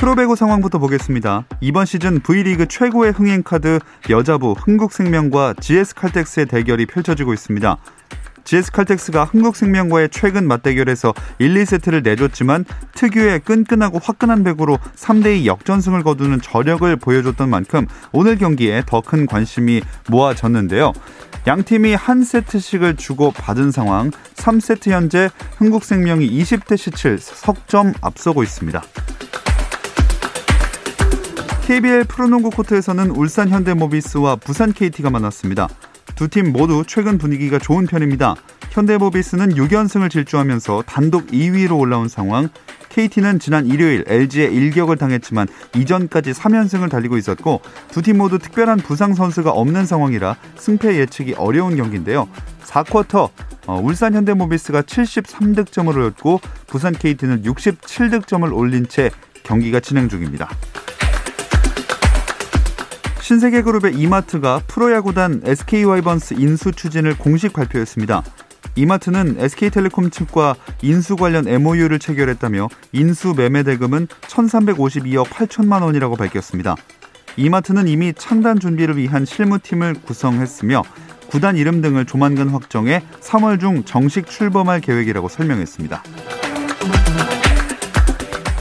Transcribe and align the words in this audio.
프로배구 0.00 0.34
상황부터 0.34 0.78
보겠습니다. 0.78 1.44
이번 1.60 1.84
시즌 1.84 2.20
V리그 2.20 2.66
최고의 2.68 3.12
흥행 3.12 3.42
카드 3.42 3.78
여자부 4.08 4.52
흥국생명과 4.52 5.56
GS칼텍스의 5.60 6.46
대결이 6.46 6.86
펼쳐지고 6.86 7.34
있습니다. 7.34 7.76
GS칼텍스가 8.44 9.24
흥국생명과의 9.24 10.08
최근 10.10 10.48
맞대결에서 10.48 11.12
1, 11.38 11.52
2세트를 11.52 12.02
내줬지만 12.02 12.64
특유의 12.94 13.40
끈끈하고 13.40 13.98
화끈한 14.02 14.42
배구로 14.42 14.78
3대2 14.96 15.44
역전승을 15.44 16.02
거두는 16.02 16.40
저력을 16.40 16.96
보여줬던 16.96 17.50
만큼 17.50 17.86
오늘 18.12 18.38
경기에 18.38 18.84
더 18.86 19.02
큰 19.02 19.26
관심이 19.26 19.82
모아졌는데요. 20.08 20.94
양 21.46 21.62
팀이 21.62 21.92
한 21.92 22.24
세트씩을 22.24 22.96
주고 22.96 23.32
받은 23.32 23.70
상황 23.70 24.10
3세트 24.36 24.92
현재 24.92 25.28
흥국생명이 25.58 26.26
20대 26.40 26.78
17 26.78 27.18
석점 27.18 27.92
앞서고 28.00 28.42
있습니다. 28.42 28.82
KBL 31.66 32.04
프로농구 32.04 32.50
코트에서는 32.50 33.10
울산 33.10 33.48
현대모비스와 33.48 34.36
부산 34.36 34.72
KT가 34.72 35.10
만났습니다. 35.10 35.68
두 36.16 36.28
팀 36.28 36.52
모두 36.52 36.84
최근 36.86 37.16
분위기가 37.16 37.58
좋은 37.58 37.86
편입니다. 37.86 38.34
현대모비스는 38.70 39.54
6연승을 39.54 40.10
질주하면서 40.10 40.84
단독 40.86 41.28
2위로 41.28 41.78
올라온 41.78 42.08
상황. 42.08 42.48
KT는 42.90 43.38
지난 43.38 43.66
일요일 43.66 44.04
LG에 44.06 44.46
일격을 44.46 44.96
당했지만 44.96 45.46
이전까지 45.76 46.32
3연승을 46.32 46.90
달리고 46.90 47.16
있었고 47.16 47.60
두 47.92 48.02
팀 48.02 48.18
모두 48.18 48.38
특별한 48.38 48.78
부상 48.78 49.14
선수가 49.14 49.50
없는 49.52 49.86
상황이라 49.86 50.36
승패 50.56 50.96
예측이 50.98 51.34
어려운 51.34 51.76
경기인데요. 51.76 52.28
4쿼터 52.64 53.30
어, 53.66 53.80
울산 53.80 54.14
현대모비스가 54.14 54.82
73득점을 54.82 55.94
올렸고 55.94 56.40
부산 56.66 56.92
KT는 56.92 57.42
67득점을 57.44 58.52
올린 58.54 58.88
채 58.88 59.10
경기가 59.44 59.78
진행 59.80 60.08
중입니다. 60.08 60.48
신세계그룹의 63.30 63.94
이마트가 63.94 64.60
프로야구단 64.66 65.42
SK와이번스 65.44 66.34
인수 66.34 66.72
추진을 66.72 67.16
공식 67.16 67.52
발표했습니다. 67.52 68.24
이마트는 68.74 69.36
SK텔레콤 69.38 70.10
측과 70.10 70.56
인수 70.82 71.14
관련 71.14 71.46
MOU를 71.46 72.00
체결했다며 72.00 72.68
인수 72.90 73.34
매매 73.36 73.62
대금은 73.62 74.08
1,352억 74.08 75.26
8천만 75.26 75.82
원이라고 75.82 76.16
밝혔습니다. 76.16 76.74
이마트는 77.36 77.86
이미 77.86 78.12
창단 78.12 78.58
준비를 78.58 78.96
위한 78.96 79.24
실무팀을 79.24 79.94
구성했으며 80.02 80.82
구단 81.28 81.56
이름 81.56 81.82
등을 81.82 82.06
조만간 82.06 82.48
확정해 82.48 83.04
3월 83.20 83.60
중 83.60 83.84
정식 83.84 84.26
출범할 84.26 84.80
계획이라고 84.80 85.28
설명했습니다. 85.28 86.02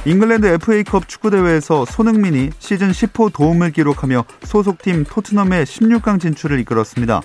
잉글랜드 0.05 0.47
FA컵 0.47 1.09
축구대회에서 1.09 1.83
손흥민이 1.83 2.51
시즌 2.59 2.91
10호 2.91 3.33
도움을 3.33 3.71
기록하며 3.71 4.23
소속팀 4.43 5.03
토트넘의 5.03 5.65
16강 5.65 6.21
진출을 6.21 6.57
이끌었습니다. 6.61 7.21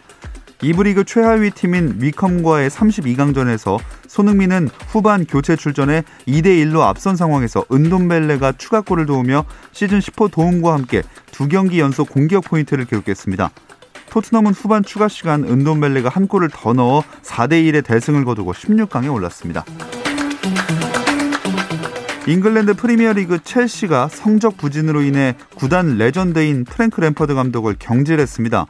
이브리그 0.60 1.04
최하위 1.04 1.50
팀인 1.50 1.98
위컴과의 2.00 2.70
32강전에서 2.70 3.78
손흥민은 4.08 4.70
후반 4.88 5.24
교체 5.24 5.54
출전에 5.54 6.02
2대1로 6.26 6.80
앞선 6.80 7.14
상황에서 7.16 7.64
은돔벨레가 7.70 8.52
추가골을 8.52 9.06
도우며 9.06 9.44
시즌 9.70 10.00
10호 10.00 10.32
도움과 10.32 10.72
함께 10.72 11.02
두 11.30 11.46
경기 11.46 11.78
연속 11.78 12.08
공격 12.08 12.44
포인트를 12.44 12.86
기록했습니다. 12.86 13.50
토트넘은 14.10 14.52
후반 14.52 14.82
추가 14.82 15.06
시간 15.06 15.44
은돔벨레가 15.44 16.08
한 16.08 16.26
골을 16.26 16.48
더 16.52 16.72
넣어 16.72 17.04
4대1의 17.22 17.84
대승을 17.84 18.24
거두고 18.24 18.52
16강에 18.52 19.12
올랐습니다. 19.12 19.64
잉글랜드 22.26 22.72
프리미어리그 22.74 23.44
첼시가 23.44 24.08
성적 24.08 24.56
부진으로 24.56 25.02
인해 25.02 25.36
구단 25.56 25.98
레전드인 25.98 26.64
프랭크 26.64 26.98
램퍼드 27.00 27.34
감독을 27.34 27.76
경질했습니다. 27.78 28.66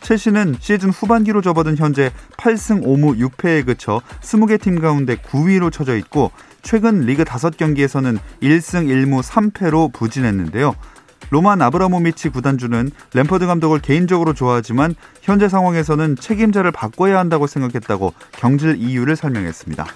첼시는 0.00 0.56
시즌 0.58 0.90
후반기로 0.90 1.40
접어든 1.40 1.76
현재 1.76 2.10
8승 2.36 2.82
5무 2.82 3.18
6패에 3.20 3.64
그쳐 3.64 4.00
20개 4.22 4.60
팀 4.60 4.80
가운데 4.80 5.14
9위로 5.16 5.72
쳐져 5.72 5.96
있고 5.98 6.32
최근 6.62 7.02
리그 7.02 7.22
5경기에서는 7.22 8.18
1승 8.42 8.86
1무 8.88 9.22
3패로 9.22 9.92
부진했는데요. 9.92 10.74
로만 11.30 11.62
아브라모미치 11.62 12.30
구단주는 12.30 12.90
램퍼드 13.14 13.46
감독을 13.46 13.80
개인적으로 13.80 14.32
좋아하지만 14.32 14.96
현재 15.22 15.48
상황에서는 15.48 16.16
책임자를 16.16 16.72
바꿔야 16.72 17.20
한다고 17.20 17.46
생각했다고 17.46 18.14
경질 18.32 18.76
이유를 18.78 19.14
설명했습니다. 19.14 19.86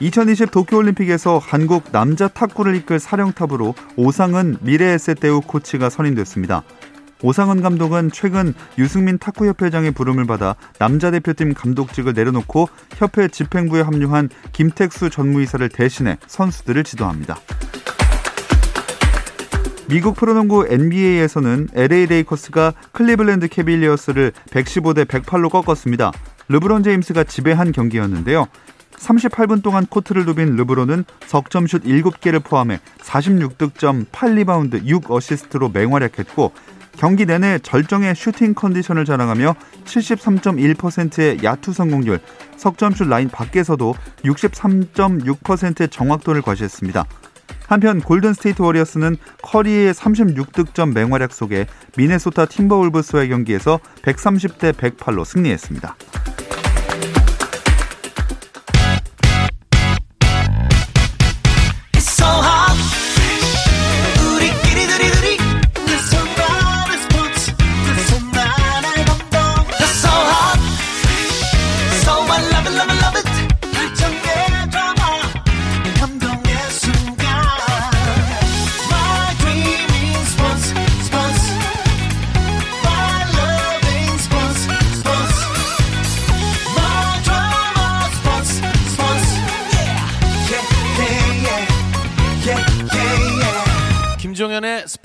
2020 0.00 0.50
도쿄올림픽에서 0.50 1.38
한국 1.38 1.90
남자 1.90 2.28
탁구를 2.28 2.74
이끌 2.76 2.98
사령탑으로 2.98 3.74
오상은 3.96 4.58
미래에셋대우 4.60 5.40
코치가 5.42 5.88
선임됐습니다. 5.88 6.64
오상은 7.22 7.62
감독은 7.62 8.10
최근 8.12 8.52
유승민 8.76 9.16
탁구협회장의 9.16 9.92
부름을 9.92 10.26
받아 10.26 10.54
남자 10.78 11.10
대표팀 11.10 11.54
감독직을 11.54 12.12
내려놓고 12.12 12.68
협회 12.96 13.26
집행부에 13.28 13.80
합류한 13.80 14.28
김택수 14.52 15.08
전무이사를 15.08 15.66
대신해 15.70 16.18
선수들을 16.26 16.84
지도합니다. 16.84 17.38
미국 19.88 20.16
프로농구 20.16 20.66
NBA에서는 20.68 21.68
LA 21.72 22.06
레이커스가 22.06 22.74
클리블랜드 22.92 23.48
캐빌리어스를 23.48 24.32
115대 24.50 25.06
108로 25.06 25.48
꺾었습니다. 25.48 26.12
르브론 26.48 26.82
제임스가 26.82 27.24
지배한 27.24 27.72
경기였는데요. 27.72 28.46
38분 28.98 29.62
동안 29.62 29.86
코트를 29.86 30.24
누빈 30.24 30.56
르브론은 30.56 31.04
석점슛 31.26 31.84
7개를 31.84 32.42
포함해 32.42 32.80
46득점 32.98 34.06
8리바운드 34.06 34.84
6어시스트로 34.84 35.72
맹활약했고 35.72 36.52
경기 36.96 37.26
내내 37.26 37.58
절정의 37.58 38.14
슈팅 38.14 38.54
컨디션을 38.54 39.04
자랑하며 39.04 39.54
73.1%의 39.84 41.44
야투 41.44 41.72
성공률, 41.72 42.20
석점슛 42.56 43.08
라인 43.08 43.28
밖에서도 43.28 43.94
63.6%의 44.24 45.88
정확도를 45.88 46.40
과시했습니다. 46.40 47.04
한편 47.68 48.00
골든 48.00 48.32
스테이트 48.32 48.62
워리어스는 48.62 49.16
커리의 49.42 49.92
36득점 49.92 50.94
맹활약 50.94 51.32
속에 51.32 51.66
미네소타 51.96 52.46
팀버울브스와의 52.46 53.28
경기에서 53.28 53.80
130대 54.02 54.72
108로 54.72 55.24
승리했습니다. 55.24 55.96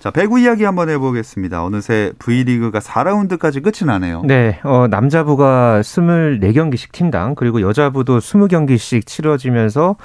자, 0.00 0.10
배구 0.10 0.40
이야기 0.40 0.64
한번 0.64 0.88
해보겠습니다. 0.88 1.62
어느새 1.62 2.12
V리그가 2.18 2.78
4라운드까지 2.78 3.62
끝이 3.62 3.86
나네요. 3.86 4.22
네, 4.24 4.58
어, 4.64 4.86
남자부가 4.88 5.82
24경기씩 5.82 6.92
팀당, 6.92 7.34
그리고 7.34 7.60
여자부도 7.60 8.18
20경기씩 8.18 9.04
치러지면서 9.04 9.96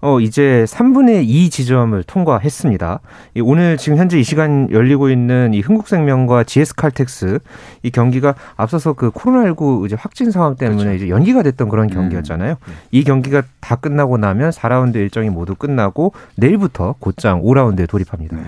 어, 0.00 0.18
이제 0.18 0.64
3분의 0.66 1.22
2 1.28 1.50
지점을 1.50 2.02
통과했습니다. 2.02 2.98
이 3.36 3.40
오늘 3.40 3.76
지금 3.76 3.96
현재 3.96 4.18
이 4.18 4.24
시간 4.24 4.68
열리고 4.72 5.08
있는 5.08 5.54
이 5.54 5.60
흥국생명과 5.60 6.42
GS칼텍스 6.42 7.38
이 7.84 7.90
경기가 7.92 8.34
앞서서 8.56 8.94
그 8.94 9.12
코로나19 9.12 9.86
이제 9.86 9.96
확진 9.96 10.32
상황 10.32 10.56
때문에 10.56 10.82
그렇죠. 10.82 10.96
이제 10.96 11.08
연기가 11.08 11.44
됐던 11.44 11.68
그런 11.68 11.88
음. 11.88 11.94
경기였잖아요. 11.94 12.56
음. 12.60 12.74
이 12.90 13.04
경기가 13.04 13.44
다 13.60 13.76
끝나고 13.76 14.18
나면 14.18 14.50
4라운드 14.50 14.96
일정이 14.96 15.30
모두 15.30 15.54
끝나고 15.54 16.12
내일부터 16.36 16.96
곧장 16.98 17.40
5라운드에 17.40 17.88
돌입합니다. 17.88 18.36
네. 18.36 18.42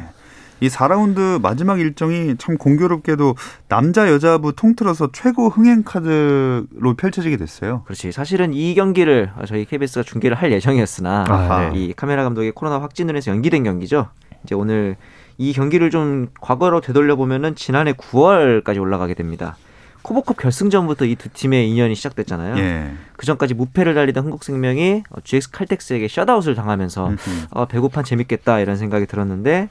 이 0.60 0.68
4라운드 0.68 1.40
마지막 1.40 1.80
일정이 1.80 2.36
참 2.38 2.56
공교롭게도 2.56 3.34
남자 3.68 4.10
여자부 4.10 4.54
통틀어서 4.54 5.10
최고 5.12 5.48
흥행 5.48 5.82
카드로 5.82 6.94
펼쳐지게 6.96 7.36
됐어요. 7.36 7.82
그렇지. 7.84 8.10
사실은 8.12 8.54
이 8.54 8.74
경기를 8.74 9.30
저희 9.46 9.64
KBS가 9.66 10.02
중계를 10.02 10.36
할 10.36 10.52
예정이었으나 10.52 11.24
아, 11.28 11.70
네. 11.72 11.78
이 11.78 11.92
카메라 11.92 12.24
감독의 12.24 12.52
코로나 12.52 12.80
확진으로 12.80 13.16
해서 13.16 13.30
연기된 13.30 13.64
경기죠. 13.64 14.08
이제 14.44 14.54
오늘 14.54 14.96
이 15.38 15.52
경기를 15.52 15.90
좀 15.90 16.28
과거로 16.40 16.80
되돌려 16.80 17.16
보면은 17.16 17.54
지난해 17.54 17.92
9월까지 17.92 18.80
올라가게 18.80 19.12
됩니다. 19.14 19.56
코보컵 20.02 20.36
결승전부터 20.36 21.04
이 21.06 21.16
두 21.16 21.28
팀의 21.30 21.68
인연이 21.68 21.96
시작됐잖아요. 21.96 22.56
예. 22.58 22.92
그 23.16 23.26
전까지 23.26 23.54
무패를 23.54 23.94
달리던 23.94 24.22
한국생명이 24.22 25.02
GX 25.24 25.50
칼텍스에게 25.50 26.06
셧아웃을 26.06 26.54
당하면서 26.54 27.12
어, 27.50 27.66
배고판 27.66 28.04
재밌겠다 28.04 28.60
이런 28.60 28.76
생각이 28.76 29.06
들었는데 29.06 29.68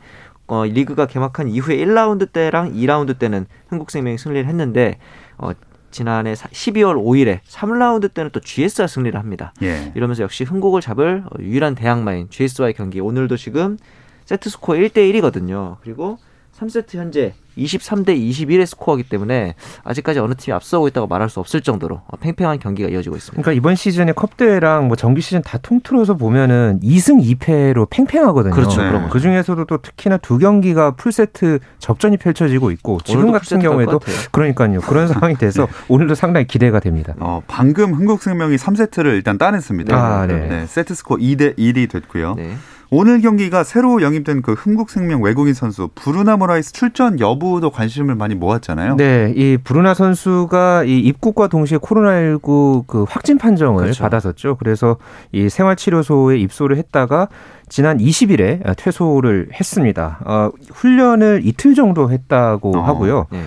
어, 0.47 0.65
리그가 0.65 1.07
개막한 1.07 1.47
이후에 1.47 1.77
1라운드 1.77 2.31
때랑 2.31 2.73
2라운드 2.73 3.17
때는 3.17 3.45
한국생명이 3.67 4.17
승리를 4.17 4.47
했는데 4.47 4.99
어, 5.37 5.51
지난해 5.91 6.33
12월 6.33 6.95
5일에 6.95 7.39
3라운드 7.47 8.13
때는 8.13 8.31
또 8.31 8.39
GS가 8.41 8.87
승리를 8.87 9.17
합니다. 9.17 9.53
예. 9.63 9.91
이러면서 9.95 10.23
역시 10.23 10.43
흥국을 10.43 10.81
잡을 10.81 11.23
어, 11.25 11.29
유일한 11.39 11.73
대항마인 11.73 12.29
GS와의 12.29 12.73
경기 12.73 12.99
오늘도 12.99 13.37
지금 13.37 13.77
세트 14.25 14.49
스코어 14.49 14.75
1대 14.75 14.97
1이거든요. 15.13 15.77
그리고 15.81 16.17
3세트 16.57 16.97
현재 16.97 17.33
23대 17.57 18.17
21의 18.17 18.65
스코어이기 18.65 19.09
때문에 19.09 19.55
아직까지 19.83 20.19
어느 20.19 20.33
팀이 20.35 20.53
앞서고 20.53 20.87
있다고 20.87 21.07
말할 21.07 21.29
수 21.29 21.39
없을 21.39 21.61
정도로 21.61 22.01
팽팽한 22.19 22.59
경기가 22.59 22.89
이어지고 22.89 23.15
있습니다. 23.15 23.41
그러니까 23.41 23.57
이번 23.57 23.75
시즌에 23.75 24.11
컵 24.11 24.37
대회랑 24.37 24.87
뭐 24.87 24.95
정규 24.95 25.21
시즌 25.21 25.41
다 25.41 25.57
통틀어서 25.57 26.15
보면은 26.15 26.79
2승 26.83 27.21
2패로 27.37 27.89
팽팽하거든요. 27.89 28.53
그렇죠. 28.53 28.81
네. 28.81 29.07
그 29.09 29.19
중에서도 29.19 29.65
또 29.65 29.77
특히나 29.77 30.17
두 30.17 30.37
경기가 30.37 30.91
풀세트 30.91 31.59
접전이 31.79 32.17
펼쳐지고 32.17 32.71
있고 32.71 32.99
지금 33.03 33.31
같은 33.31 33.59
경우에도 33.59 33.99
그러니까요. 34.31 34.81
그런 34.81 35.07
상황이 35.09 35.35
돼서 35.35 35.65
네. 35.65 35.71
오늘도 35.87 36.15
상당히 36.15 36.47
기대가 36.47 36.79
됩니다. 36.79 37.13
어, 37.19 37.41
방금 37.47 37.93
흥국생명이 37.93 38.55
3세트를 38.57 39.07
일단 39.07 39.37
따냈습니다. 39.37 39.95
아, 39.95 40.25
네. 40.25 40.47
네. 40.47 40.65
세트 40.65 40.93
스코어 40.95 41.17
2대 41.17 41.57
1이 41.57 41.89
됐고요. 41.89 42.35
네. 42.35 42.55
오늘 42.97 43.19
경기가 43.19 43.65
새로 43.65 44.01
영입된 44.01 44.41
그 44.41 44.53
흥국생명 44.53 45.21
외국인 45.21 45.53
선수 45.53 45.89
브루나 45.95 46.37
모라이스 46.37 46.71
출전 46.71 47.19
여부도 47.19 47.69
관심을 47.69 48.15
많이 48.15 48.35
모았잖아요. 48.35 48.95
네, 48.95 49.33
이 49.35 49.57
브루나 49.61 49.93
선수가 49.93 50.85
이 50.85 50.99
입국과 50.99 51.47
동시에 51.47 51.77
코로나19 51.77 52.87
그 52.87 53.03
확진 53.03 53.37
판정을 53.37 53.83
그렇죠. 53.83 54.01
받았었죠. 54.01 54.55
그래서 54.55 54.95
이 55.33 55.49
생활치료소에 55.49 56.37
입소를 56.37 56.77
했다가 56.77 57.27
지난 57.67 57.97
20일에 57.97 58.77
퇴소를 58.77 59.49
했습니다. 59.51 60.19
어, 60.23 60.51
훈련을 60.71 61.41
이틀 61.43 61.75
정도 61.75 62.09
했다고 62.09 62.77
어, 62.77 62.81
하고요. 62.81 63.25
네. 63.29 63.41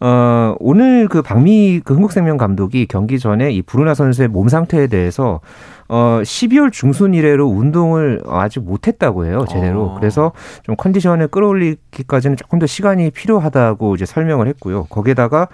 어, 0.00 0.54
오늘 0.60 1.08
그 1.08 1.20
박미 1.22 1.80
그 1.84 1.94
흥국생명 1.94 2.36
감독이 2.36 2.86
경기 2.86 3.18
전에 3.18 3.50
이 3.50 3.62
브루나 3.62 3.94
선수의 3.94 4.28
몸 4.28 4.48
상태에 4.48 4.86
대해서 4.86 5.40
어 5.88 6.20
12월 6.22 6.72
중순 6.72 7.14
이래로 7.14 7.46
운동을 7.46 8.22
아직 8.26 8.60
못했다고 8.60 9.26
해요 9.26 9.44
제대로 9.50 9.84
어. 9.84 9.94
그래서 9.94 10.32
좀 10.62 10.76
컨디션을 10.76 11.28
끌어올리기까지는 11.28 12.36
조금 12.36 12.58
더 12.58 12.66
시간이 12.66 13.10
필요하다고 13.10 13.94
이제 13.94 14.06
설명을 14.06 14.48
했고요 14.48 14.84
거기에다가 14.84 15.48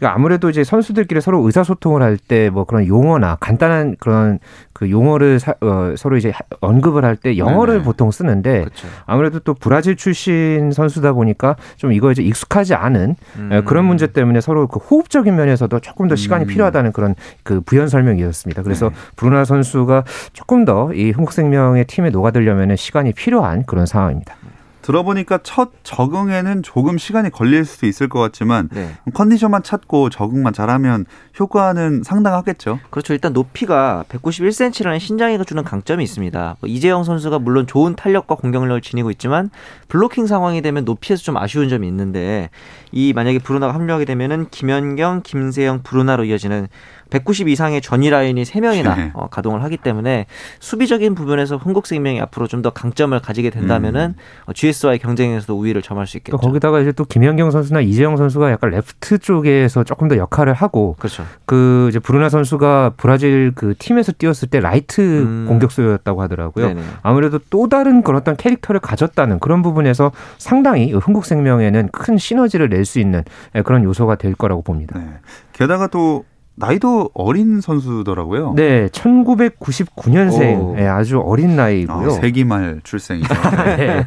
그러니까 0.00 0.16
아무래도 0.16 0.48
이제 0.50 0.64
선수들끼리 0.64 1.20
서로 1.20 1.40
의사소통을 1.46 2.02
할 2.02 2.16
때 2.16 2.50
뭐 2.50 2.64
그런 2.64 2.86
용어나 2.86 3.36
간단한 3.38 3.96
그런 4.00 4.38
그 4.72 4.90
용어를 4.90 5.38
사, 5.40 5.52
어, 5.60 5.94
서로 5.96 6.16
이제 6.16 6.32
언급을 6.60 7.04
할 7.04 7.16
때 7.16 7.36
영어를 7.36 7.74
네네. 7.74 7.84
보통 7.84 8.10
쓰는데 8.10 8.64
그쵸. 8.64 8.88
아무래도 9.04 9.38
또 9.40 9.52
브라질 9.52 9.94
출신 9.96 10.72
선수다 10.72 11.12
보니까 11.12 11.56
좀 11.76 11.92
이거 11.92 12.10
이제 12.10 12.22
익숙하지 12.22 12.74
않은 12.74 13.16
음. 13.36 13.62
그런 13.66 13.84
문제 13.84 14.06
때문에 14.06 14.40
서로 14.40 14.66
그 14.68 14.78
호흡적인 14.80 15.36
면에서도 15.36 15.78
조금 15.80 16.08
더 16.08 16.16
시간이 16.16 16.44
음. 16.44 16.48
필요하다는 16.48 16.92
그런 16.92 17.14
그 17.42 17.60
부연 17.60 17.88
설명이었습니다. 17.88 18.62
그래서 18.62 18.88
네. 18.88 18.94
브루나 19.16 19.44
선수가 19.44 20.04
조금 20.32 20.64
더 20.64 20.90
이 20.94 21.10
흥국생명의 21.10 21.84
팀에 21.84 22.10
녹아들려면 22.10 22.74
시간이 22.76 23.12
필요한 23.12 23.64
그런 23.64 23.84
상황입니다. 23.86 24.34
들어보니까 24.82 25.40
첫 25.42 25.70
적응에는 25.82 26.62
조금 26.62 26.98
시간이 26.98 27.30
걸릴 27.30 27.64
수도 27.64 27.86
있을 27.86 28.08
것 28.08 28.18
같지만 28.20 28.68
네. 28.72 28.96
컨디션만 29.14 29.62
찾고 29.62 30.10
적응만 30.10 30.52
잘하면 30.52 31.06
효과는 31.38 32.02
상당하겠죠. 32.02 32.80
그렇죠. 32.90 33.12
일단 33.12 33.32
높이가 33.32 34.04
191cm라는 34.08 34.98
신장이가 34.98 35.44
주는 35.44 35.62
강점이 35.62 36.02
있습니다. 36.04 36.56
뭐 36.60 36.68
이재영 36.68 37.04
선수가 37.04 37.38
물론 37.38 37.66
좋은 37.66 37.94
탄력과 37.94 38.34
공격력을 38.36 38.80
지니고 38.80 39.10
있지만 39.12 39.50
블로킹 39.88 40.26
상황이 40.26 40.62
되면 40.62 40.84
높이에서 40.84 41.22
좀 41.22 41.36
아쉬운 41.36 41.68
점이 41.68 41.86
있는데 41.88 42.50
이 42.92 43.12
만약에 43.12 43.38
브루나가 43.38 43.74
합류하게 43.74 44.04
되면은 44.04 44.48
김연경, 44.50 45.22
김세영, 45.22 45.82
브루나로 45.82 46.24
이어지는 46.24 46.68
190 47.10 47.48
이상의 47.48 47.80
전위 47.80 48.10
라인이 48.10 48.42
3명이나 48.44 48.96
네. 48.96 49.10
어, 49.14 49.28
가동을 49.28 49.62
하기 49.64 49.76
때문에 49.78 50.26
수비적인 50.60 51.14
부분에서 51.14 51.56
흥국생명이 51.56 52.20
앞으로 52.20 52.46
좀 52.46 52.60
더 52.60 52.68
강점을 52.68 53.18
가지게 53.20 53.48
된다면은 53.48 54.14
음. 54.18 54.44
어, 54.44 54.52
GS와의 54.52 54.98
경쟁에서도 54.98 55.58
우위를 55.58 55.80
점할 55.80 56.06
수 56.06 56.18
있겠죠. 56.18 56.36
거기다가 56.36 56.80
이제 56.80 56.92
또 56.92 57.04
김연경 57.06 57.50
선수나 57.50 57.80
이재영 57.80 58.18
선수가 58.18 58.50
약간 58.50 58.68
레프트 58.70 59.18
쪽에서 59.18 59.82
조금 59.82 60.08
더 60.08 60.18
역할을 60.18 60.52
하고 60.52 60.94
그렇죠. 60.98 61.24
그 61.46 61.86
이제 61.88 61.98
브루나 61.98 62.28
선수가 62.28 62.92
브라질 62.98 63.52
그 63.54 63.74
팀에서 63.78 64.12
뛰었을 64.12 64.48
때 64.50 64.60
라이트 64.60 65.00
음. 65.00 65.46
공격수였다고 65.48 66.20
하더라고요. 66.20 66.66
네네. 66.68 66.82
아무래도 67.02 67.38
또 67.48 67.68
다른 67.70 68.02
그런 68.02 68.20
어떤 68.20 68.36
캐릭터를 68.36 68.78
가졌다는 68.80 69.38
그런 69.38 69.62
부분에서 69.62 70.12
상당히 70.36 70.92
흥국생명에는 70.92 71.88
큰 71.92 72.18
시너지를 72.18 72.68
낼 72.68 72.84
수 72.84 72.98
있는 73.00 73.22
그런 73.64 73.84
요소가 73.84 74.16
될 74.16 74.34
거라고 74.34 74.60
봅니다. 74.62 74.98
네. 74.98 75.06
게다가 75.54 75.86
또 75.86 76.24
나이도 76.60 77.10
어린 77.14 77.60
선수더라고요. 77.60 78.52
네, 78.54 78.88
1999년생. 78.88 80.74
네, 80.76 80.86
아주 80.86 81.18
어린 81.20 81.56
나이고요. 81.56 82.06
아, 82.06 82.10
세기말 82.10 82.80
출생이죠. 82.84 83.34
네. 83.76 84.04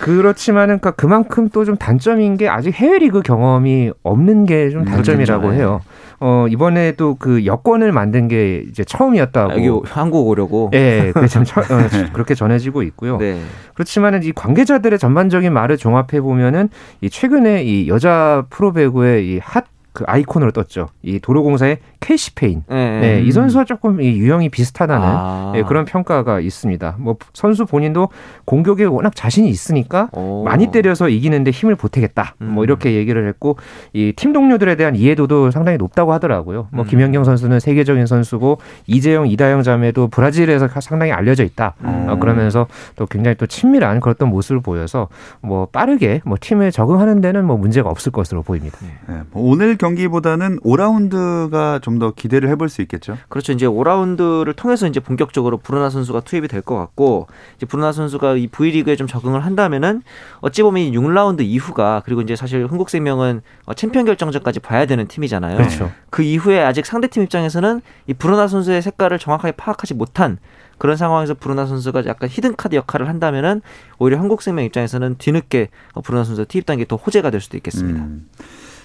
그렇지만은 0.00 0.78
그러니까 0.78 0.90
그만큼 0.92 1.48
또 1.50 1.66
좀 1.66 1.76
단점인 1.76 2.36
게 2.36 2.48
아직 2.48 2.72
해외 2.74 2.98
리그 2.98 3.22
경험이 3.22 3.90
없는 4.04 4.46
게 4.46 4.70
좀 4.70 4.84
단점이라고 4.84 5.48
음, 5.48 5.54
해요. 5.54 5.80
어, 6.20 6.46
이번에도 6.48 7.16
그 7.18 7.44
여권을 7.44 7.90
만든 7.92 8.28
게 8.28 8.62
이제 8.68 8.84
처음이었다고. 8.84 9.52
여기 9.66 9.88
한국 9.90 10.28
오려고. 10.28 10.70
예, 10.74 11.12
네, 11.14 11.26
참 11.26 11.42
처, 11.44 11.60
어, 11.60 11.64
그렇게 12.12 12.34
전해지고 12.34 12.82
있고요. 12.84 13.18
네. 13.18 13.40
그렇지만은 13.74 14.22
이 14.22 14.32
관계자들의 14.32 14.98
전반적인 14.98 15.52
말을 15.52 15.76
종합해 15.76 16.20
보면은 16.20 16.68
이 17.00 17.10
최근에 17.10 17.64
이 17.64 17.88
여자 17.88 18.46
프로배구의 18.50 19.26
이 19.26 19.40
핫 19.42 19.64
그 19.96 20.04
아이콘으로 20.06 20.50
떴죠. 20.50 20.88
이 21.02 21.18
도로공사의 21.18 21.78
켈시 22.00 22.32
페인. 22.32 22.64
네. 22.68 23.00
네. 23.00 23.22
이 23.22 23.32
선수와 23.32 23.64
조금 23.64 24.02
이 24.02 24.18
유형이 24.18 24.50
비슷하다는 24.50 25.06
아. 25.06 25.52
네, 25.54 25.62
그런 25.62 25.86
평가가 25.86 26.40
있습니다. 26.40 26.96
뭐 26.98 27.16
선수 27.32 27.64
본인도 27.64 28.10
공격에 28.44 28.84
워낙 28.84 29.16
자신이 29.16 29.48
있으니까 29.48 30.10
오. 30.12 30.44
많이 30.44 30.70
때려서 30.70 31.08
이기는데 31.08 31.50
힘을 31.52 31.76
보태겠다. 31.76 32.34
뭐 32.38 32.48
음. 32.48 32.54
뭐 32.56 32.64
이렇게 32.64 32.94
얘기를 32.94 33.26
했고 33.26 33.56
이 33.94 34.12
팀 34.16 34.32
동료들에 34.32 34.76
대한 34.76 34.96
이해도도 34.96 35.50
상당히 35.50 35.78
높다고 35.78 36.12
하더라고요. 36.12 36.68
뭐 36.72 36.84
음. 36.84 36.88
김연경 36.88 37.24
선수는 37.24 37.60
세계적인 37.60 38.06
선수고 38.06 38.58
이재영, 38.86 39.28
이다영 39.28 39.62
자매도 39.62 40.08
브라질에서 40.08 40.68
상당히 40.80 41.12
알려져 41.12 41.44
있다. 41.44 41.74
음. 41.84 42.06
어, 42.08 42.16
그러면서 42.16 42.66
또 42.96 43.06
굉장히 43.06 43.36
또 43.36 43.46
친밀한 43.46 44.00
그런 44.00 44.16
모습을 44.28 44.60
보여서 44.60 45.08
뭐 45.40 45.66
빠르게 45.66 46.20
뭐 46.24 46.36
팀에 46.40 46.70
적응하는 46.70 47.20
데는 47.20 47.44
뭐 47.44 47.56
문제가 47.56 47.88
없을 47.90 48.10
것으로 48.10 48.42
보입니다. 48.42 48.78
네. 49.08 49.20
뭐 49.30 49.50
오늘 49.50 49.76
경 49.76 49.85
기보다는 49.94 50.58
5라운드가 50.60 51.82
좀 51.82 51.96
더 51.96 52.10
기대를 52.12 52.50
해볼 52.50 52.68
수 52.68 52.82
있겠죠. 52.82 53.16
그렇죠. 53.30 53.52
이제 53.52 53.64
5라운드를 53.66 54.54
통해서 54.54 54.86
이제 54.86 55.00
본격적으로 55.00 55.56
브루나 55.56 55.88
선수가 55.88 56.20
투입이 56.20 56.46
될 56.48 56.60
것 56.60 56.76
같고 56.76 57.26
이제 57.56 57.64
브루나 57.64 57.92
선수가 57.92 58.36
이 58.36 58.46
V리그에 58.48 58.96
좀 58.96 59.06
적응을 59.06 59.44
한다면은 59.44 60.02
어찌 60.40 60.62
보면 60.62 60.82
이 60.82 60.92
6라운드 60.92 61.40
이후가 61.42 62.02
그리고 62.04 62.20
이제 62.20 62.36
사실 62.36 62.66
흥국생명은 62.66 63.40
어, 63.64 63.72
챔피언 63.74 64.04
결정전까지 64.04 64.60
봐야 64.60 64.84
되는 64.84 65.06
팀이잖아요. 65.06 65.56
그렇죠. 65.56 65.90
그 66.10 66.22
이후에 66.22 66.60
아직 66.62 66.84
상대팀 66.84 67.22
입장에서는 67.22 67.80
이 68.08 68.12
브루나 68.14 68.46
선수의 68.48 68.82
색깔을 68.82 69.18
정확하게 69.18 69.52
파악하지 69.52 69.94
못한 69.94 70.38
그런 70.76 70.96
상황에서 70.98 71.32
브루나 71.32 71.64
선수가 71.64 72.04
약간 72.06 72.28
히든카드 72.30 72.74
역할을 72.76 73.08
한다면은 73.08 73.62
오히려 73.98 74.18
흥국생명 74.18 74.66
입장에서는 74.66 75.14
뒤늦게 75.16 75.68
어, 75.94 76.02
브루나 76.02 76.24
선수 76.24 76.44
투입된 76.44 76.66
게 76.66 76.84
더 76.84 76.96
호재가 76.96 77.30
될 77.30 77.40
수도 77.40 77.56
있겠습니다. 77.56 78.00
음. 78.02 78.26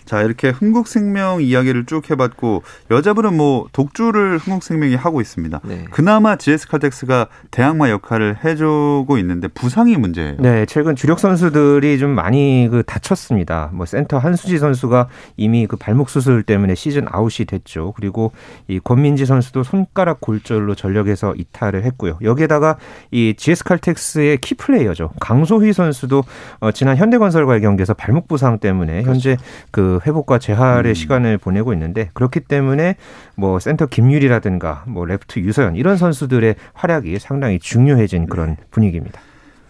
자, 0.05 0.21
이렇게 0.21 0.49
흥국생명 0.49 1.41
이야기를 1.41 1.85
쭉 1.85 2.09
해봤고 2.09 2.63
여자부는 2.89 3.35
뭐 3.35 3.67
독주를 3.71 4.37
흥국생명이 4.37 4.95
하고 4.95 5.21
있습니다. 5.21 5.61
네. 5.63 5.85
그나마 5.91 6.35
GS칼텍스가 6.35 7.27
대항마 7.51 7.89
역할을 7.89 8.43
해주고 8.43 9.17
있는데 9.19 9.47
부상이 9.47 9.97
문제예요. 9.97 10.35
네, 10.39 10.65
최근 10.65 10.95
주력 10.95 11.19
선수들이 11.19 11.99
좀 11.99 12.11
많이 12.11 12.67
그 12.69 12.83
다쳤습니다. 12.83 13.69
뭐 13.73 13.85
센터 13.85 14.17
한수지 14.17 14.57
선수가 14.57 15.07
이미 15.37 15.67
그 15.67 15.75
발목 15.75 16.09
수술 16.09 16.43
때문에 16.43 16.75
시즌 16.75 17.05
아웃이 17.09 17.45
됐죠. 17.45 17.93
그리고 17.95 18.31
이 18.67 18.79
권민지 18.79 19.25
선수도 19.25 19.63
손가락 19.63 20.21
골절로 20.21 20.75
전력에서 20.75 21.33
이탈을 21.37 21.83
했고요. 21.83 22.17
여기에다가 22.21 22.77
이 23.11 23.33
GS칼텍스의 23.37 24.37
key 24.37 24.55
player죠. 24.55 25.11
강소휘 25.19 25.73
선수도 25.73 26.23
어, 26.59 26.71
지난 26.71 26.97
현대건설과의 26.97 27.61
경기에서 27.61 27.93
발목 27.93 28.27
부상 28.27 28.59
때문에 28.59 29.03
현재 29.03 29.37
그 29.71 29.90
회복과 30.05 30.39
재활의 30.39 30.91
음. 30.91 30.93
시간을 30.93 31.37
보내고 31.37 31.73
있는데 31.73 32.09
그렇기 32.13 32.41
때문에 32.41 32.95
뭐 33.35 33.59
센터 33.59 33.85
김유리라든가 33.85 34.83
뭐 34.87 35.05
레프트 35.05 35.39
유서연 35.39 35.75
이런 35.75 35.97
선수들의 35.97 36.55
활약이 36.73 37.19
상당히 37.19 37.59
중요해진 37.59 38.27
그런 38.27 38.57
분위기입니다. 38.71 39.19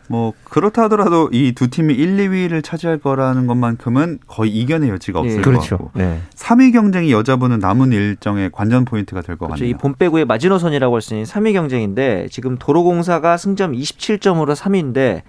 뭐 0.08 0.34
그렇다 0.44 0.84
하더라도 0.84 1.30
이 1.32 1.54
두 1.56 1.70
팀이 1.70 1.94
1, 1.94 2.18
2위를 2.18 2.62
차지할 2.62 2.98
거라는 2.98 3.48
것만큼은 3.48 4.20
거의 4.28 4.51
이견의 4.51 4.90
여지가 4.90 5.20
없을 5.22 5.38
네. 5.38 5.42
그렇죠. 5.42 5.78
것 5.78 5.84
같고 5.86 6.00
네. 6.00 6.20
3위 6.36 6.74
경쟁이 6.74 7.13
여자부는 7.13 7.60
남은 7.60 7.94
일정의 7.94 8.50
관전 8.51 8.84
포인트가 8.84 9.22
될것 9.22 9.48
그렇죠. 9.48 9.60
같네요. 9.62 9.70
이 9.70 9.76
봄 9.76 9.96
배구의 9.96 10.25
마지노선이라고 10.25 10.94
할 10.96 11.01
수 11.01 11.13
있는 11.13 11.24
3위 11.25 11.54
경쟁인데 11.54 12.28
지금 12.30 12.58
도로공사가 12.58 13.38
승점 13.38 13.72
27점으로 13.72 14.54
3위인데 14.54 15.22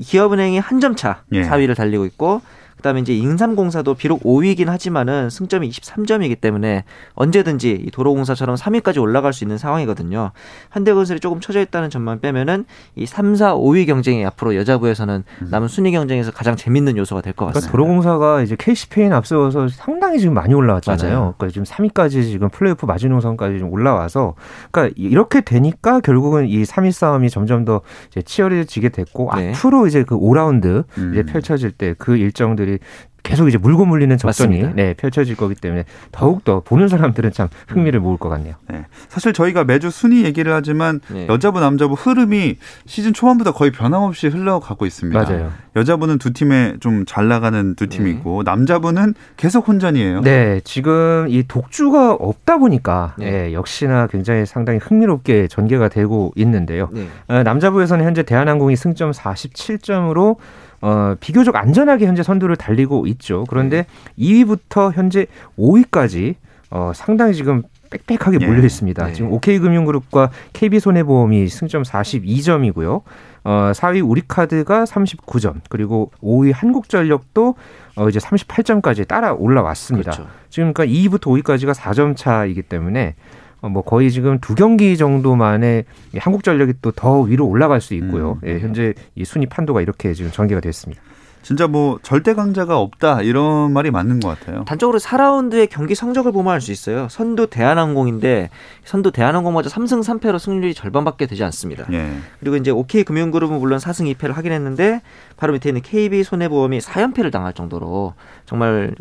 기업은행이 0.00 0.60
한 0.60 0.78
점차 0.78 1.22
4위를 1.32 1.70
예. 1.70 1.74
달리고 1.74 2.04
있고 2.06 2.40
그다음에 2.78 3.00
이제 3.00 3.14
인삼공사도 3.14 3.94
비록 3.94 4.22
5위이긴 4.22 4.66
하지만은 4.66 5.28
승점이 5.30 5.68
23점이기 5.68 6.40
때문에 6.40 6.84
언제든지 7.14 7.84
이 7.86 7.90
도로공사처럼 7.90 8.56
3위까지 8.56 9.00
올라갈 9.00 9.32
수 9.32 9.44
있는 9.44 9.58
상황이거든요. 9.58 10.30
현대건설이 10.72 11.20
조금 11.20 11.40
처져 11.40 11.60
있다는 11.60 11.90
점만 11.90 12.20
빼면은 12.20 12.64
이 12.96 13.06
3, 13.06 13.34
4, 13.36 13.54
5위 13.54 13.86
경쟁이 13.86 14.24
앞으로 14.24 14.56
여자부에서는 14.56 15.24
음. 15.42 15.48
남은 15.50 15.68
순위 15.68 15.92
경쟁에서 15.92 16.30
가장 16.30 16.56
재밌는 16.56 16.96
요소가 16.96 17.20
될것 17.20 17.36
그러니까 17.36 17.54
같습니다. 17.60 17.72
그러니까 17.72 18.02
도로공사가 18.02 18.42
이제 18.42 18.56
KC페인 18.58 19.12
앞서서 19.12 19.68
상당히 19.68 20.18
지금 20.20 20.34
많이 20.34 20.54
올라왔잖아요. 20.54 21.10
맞아요. 21.10 21.34
그러니까 21.36 21.52
지금 21.52 21.64
3위까지 21.64 22.22
지금 22.24 22.48
플레이오프 22.48 22.86
마지노선까지 22.86 23.58
좀 23.58 23.72
올라와서 23.72 24.34
그러니까 24.70 24.94
이렇게 24.96 25.40
되니까 25.40 26.00
결국은 26.00 26.46
이 26.46 26.62
3위 26.62 26.92
싸움이 26.92 27.28
점점 27.30 27.64
더 27.64 27.82
치열해지게 28.24 28.90
됐고 28.90 29.30
네. 29.36 29.50
앞으로 29.50 29.86
이제 29.86 30.04
그 30.04 30.18
5라운드 30.18 30.84
음. 30.96 31.10
이제 31.12 31.22
펼쳐질 31.24 31.72
때 31.72 31.88
그 31.98 32.16
일정들 32.16 32.66
선 32.66 32.67
수들이 32.68 32.78
계속 33.24 33.48
이제 33.48 33.58
물고 33.58 33.84
물리는 33.84 34.16
접전이 34.16 34.74
네, 34.74 34.94
펼쳐질 34.94 35.36
거기 35.36 35.54
때문에 35.54 35.84
더욱더 36.12 36.60
보는 36.60 36.88
사람들은 36.88 37.32
참 37.32 37.48
흥미를 37.66 38.00
모을 38.00 38.16
것 38.16 38.28
같네요. 38.30 38.54
네. 38.68 38.86
사실 39.08 39.32
저희가 39.34 39.64
매주 39.64 39.90
순위 39.90 40.24
얘기를 40.24 40.54
하지만 40.54 41.00
네. 41.08 41.26
여자부 41.28 41.60
남자부 41.60 41.94
흐름이 41.94 42.56
시즌 42.86 43.12
초반부터 43.12 43.52
거의 43.52 43.70
변함없이 43.70 44.28
흘러가고 44.28 44.86
있습니다. 44.86 45.20
맞아요. 45.20 45.52
여자부는 45.76 46.18
두 46.18 46.32
팀에 46.32 46.76
좀 46.80 47.04
잘 47.06 47.28
나가는 47.28 47.74
두 47.74 47.88
팀이고 47.88 48.44
네. 48.44 48.50
남자부는 48.50 49.14
계속 49.36 49.68
혼전이에요. 49.68 50.20
네, 50.22 50.60
지금 50.64 51.26
이 51.28 51.42
독주가 51.46 52.12
없다 52.14 52.58
보니까 52.58 53.14
네. 53.18 53.30
네, 53.30 53.52
역시나 53.52 54.06
굉장히 54.06 54.46
상당히 54.46 54.78
흥미롭게 54.78 55.48
전개가 55.48 55.88
되고 55.88 56.32
있는데요. 56.36 56.88
네. 56.92 57.08
어, 57.28 57.42
남자부에서는 57.42 58.04
현재 58.04 58.22
대한항공이 58.22 58.76
승점 58.76 59.10
47점으로 59.10 60.36
어, 60.80 61.14
비교적 61.20 61.56
안전하게 61.56 62.06
현재 62.06 62.22
선두를 62.22 62.56
달리고 62.56 63.06
있죠. 63.08 63.44
그런데 63.48 63.86
네. 64.16 64.24
2위부터 64.24 64.92
현재 64.92 65.26
5위까지 65.58 66.34
어, 66.70 66.92
상당히 66.94 67.34
지금 67.34 67.62
빽빽하게 67.90 68.44
몰려 68.46 68.62
있습니다. 68.62 69.06
네. 69.06 69.12
지금 69.12 69.32
OK금융그룹과 69.32 70.30
KB손해보험이 70.52 71.48
승점 71.48 71.82
42점이고요. 71.82 73.02
어, 73.44 73.72
4위 73.74 74.06
우리카드가 74.06 74.84
39점, 74.84 75.60
그리고 75.70 76.10
5위 76.22 76.52
한국전력도 76.52 77.54
어, 77.96 78.08
이제 78.08 78.18
38점까지 78.18 79.08
따라 79.08 79.32
올라왔습니다. 79.32 80.10
그렇죠. 80.10 80.30
지금 80.50 80.74
그러니까 80.74 80.94
2위부터 80.94 81.42
5위까지가 81.42 81.74
4점 81.74 82.14
차이기 82.16 82.62
때문에 82.62 83.14
어, 83.14 83.47
뭐 83.62 83.82
거의 83.82 84.10
지금 84.10 84.38
두 84.40 84.54
경기 84.54 84.96
정도만에 84.96 85.84
한국전력이 86.16 86.74
또 86.82 86.92
더 86.92 87.20
위로 87.20 87.46
올라갈 87.46 87.80
수 87.80 87.94
있고요. 87.94 88.38
음. 88.42 88.48
예, 88.48 88.58
현재 88.60 88.94
이 89.14 89.24
순위 89.24 89.46
판도가 89.46 89.80
이렇게 89.80 90.14
지금 90.14 90.30
전개가 90.32 90.60
됐습니다. 90.60 91.00
진짜 91.42 91.68
뭐 91.68 91.98
절대 92.02 92.34
강자가 92.34 92.78
없다 92.78 93.22
이런 93.22 93.72
말이 93.72 93.90
맞는 93.92 94.18
것 94.20 94.28
같아요. 94.38 94.64
단적으로 94.64 94.98
4라운드의 94.98 95.68
경기 95.70 95.94
성적을 95.94 96.32
보면 96.32 96.52
알 96.52 96.60
수 96.60 96.72
있어요. 96.72 97.08
선두 97.08 97.46
대한항공인데 97.46 98.50
선두 98.84 99.12
대한항공마저 99.12 99.70
3승 99.70 100.02
3패로 100.02 100.38
승률이 100.38 100.74
절반밖에 100.74 101.26
되지 101.26 101.44
않습니다. 101.44 101.86
예. 101.92 102.10
그리고 102.40 102.56
이제 102.56 102.70
OK 102.72 103.04
금융그룹은 103.04 103.58
물론 103.60 103.78
4승 103.78 104.12
2패를 104.16 104.32
하긴 104.34 104.50
했는데 104.52 105.00
바로 105.36 105.52
밑에 105.52 105.68
있는 105.70 105.80
KB 105.82 106.24
손해보험이 106.24 106.80
4연패를 106.80 107.30
당할 107.30 107.52
정도로 107.54 108.14
정말 108.44 108.94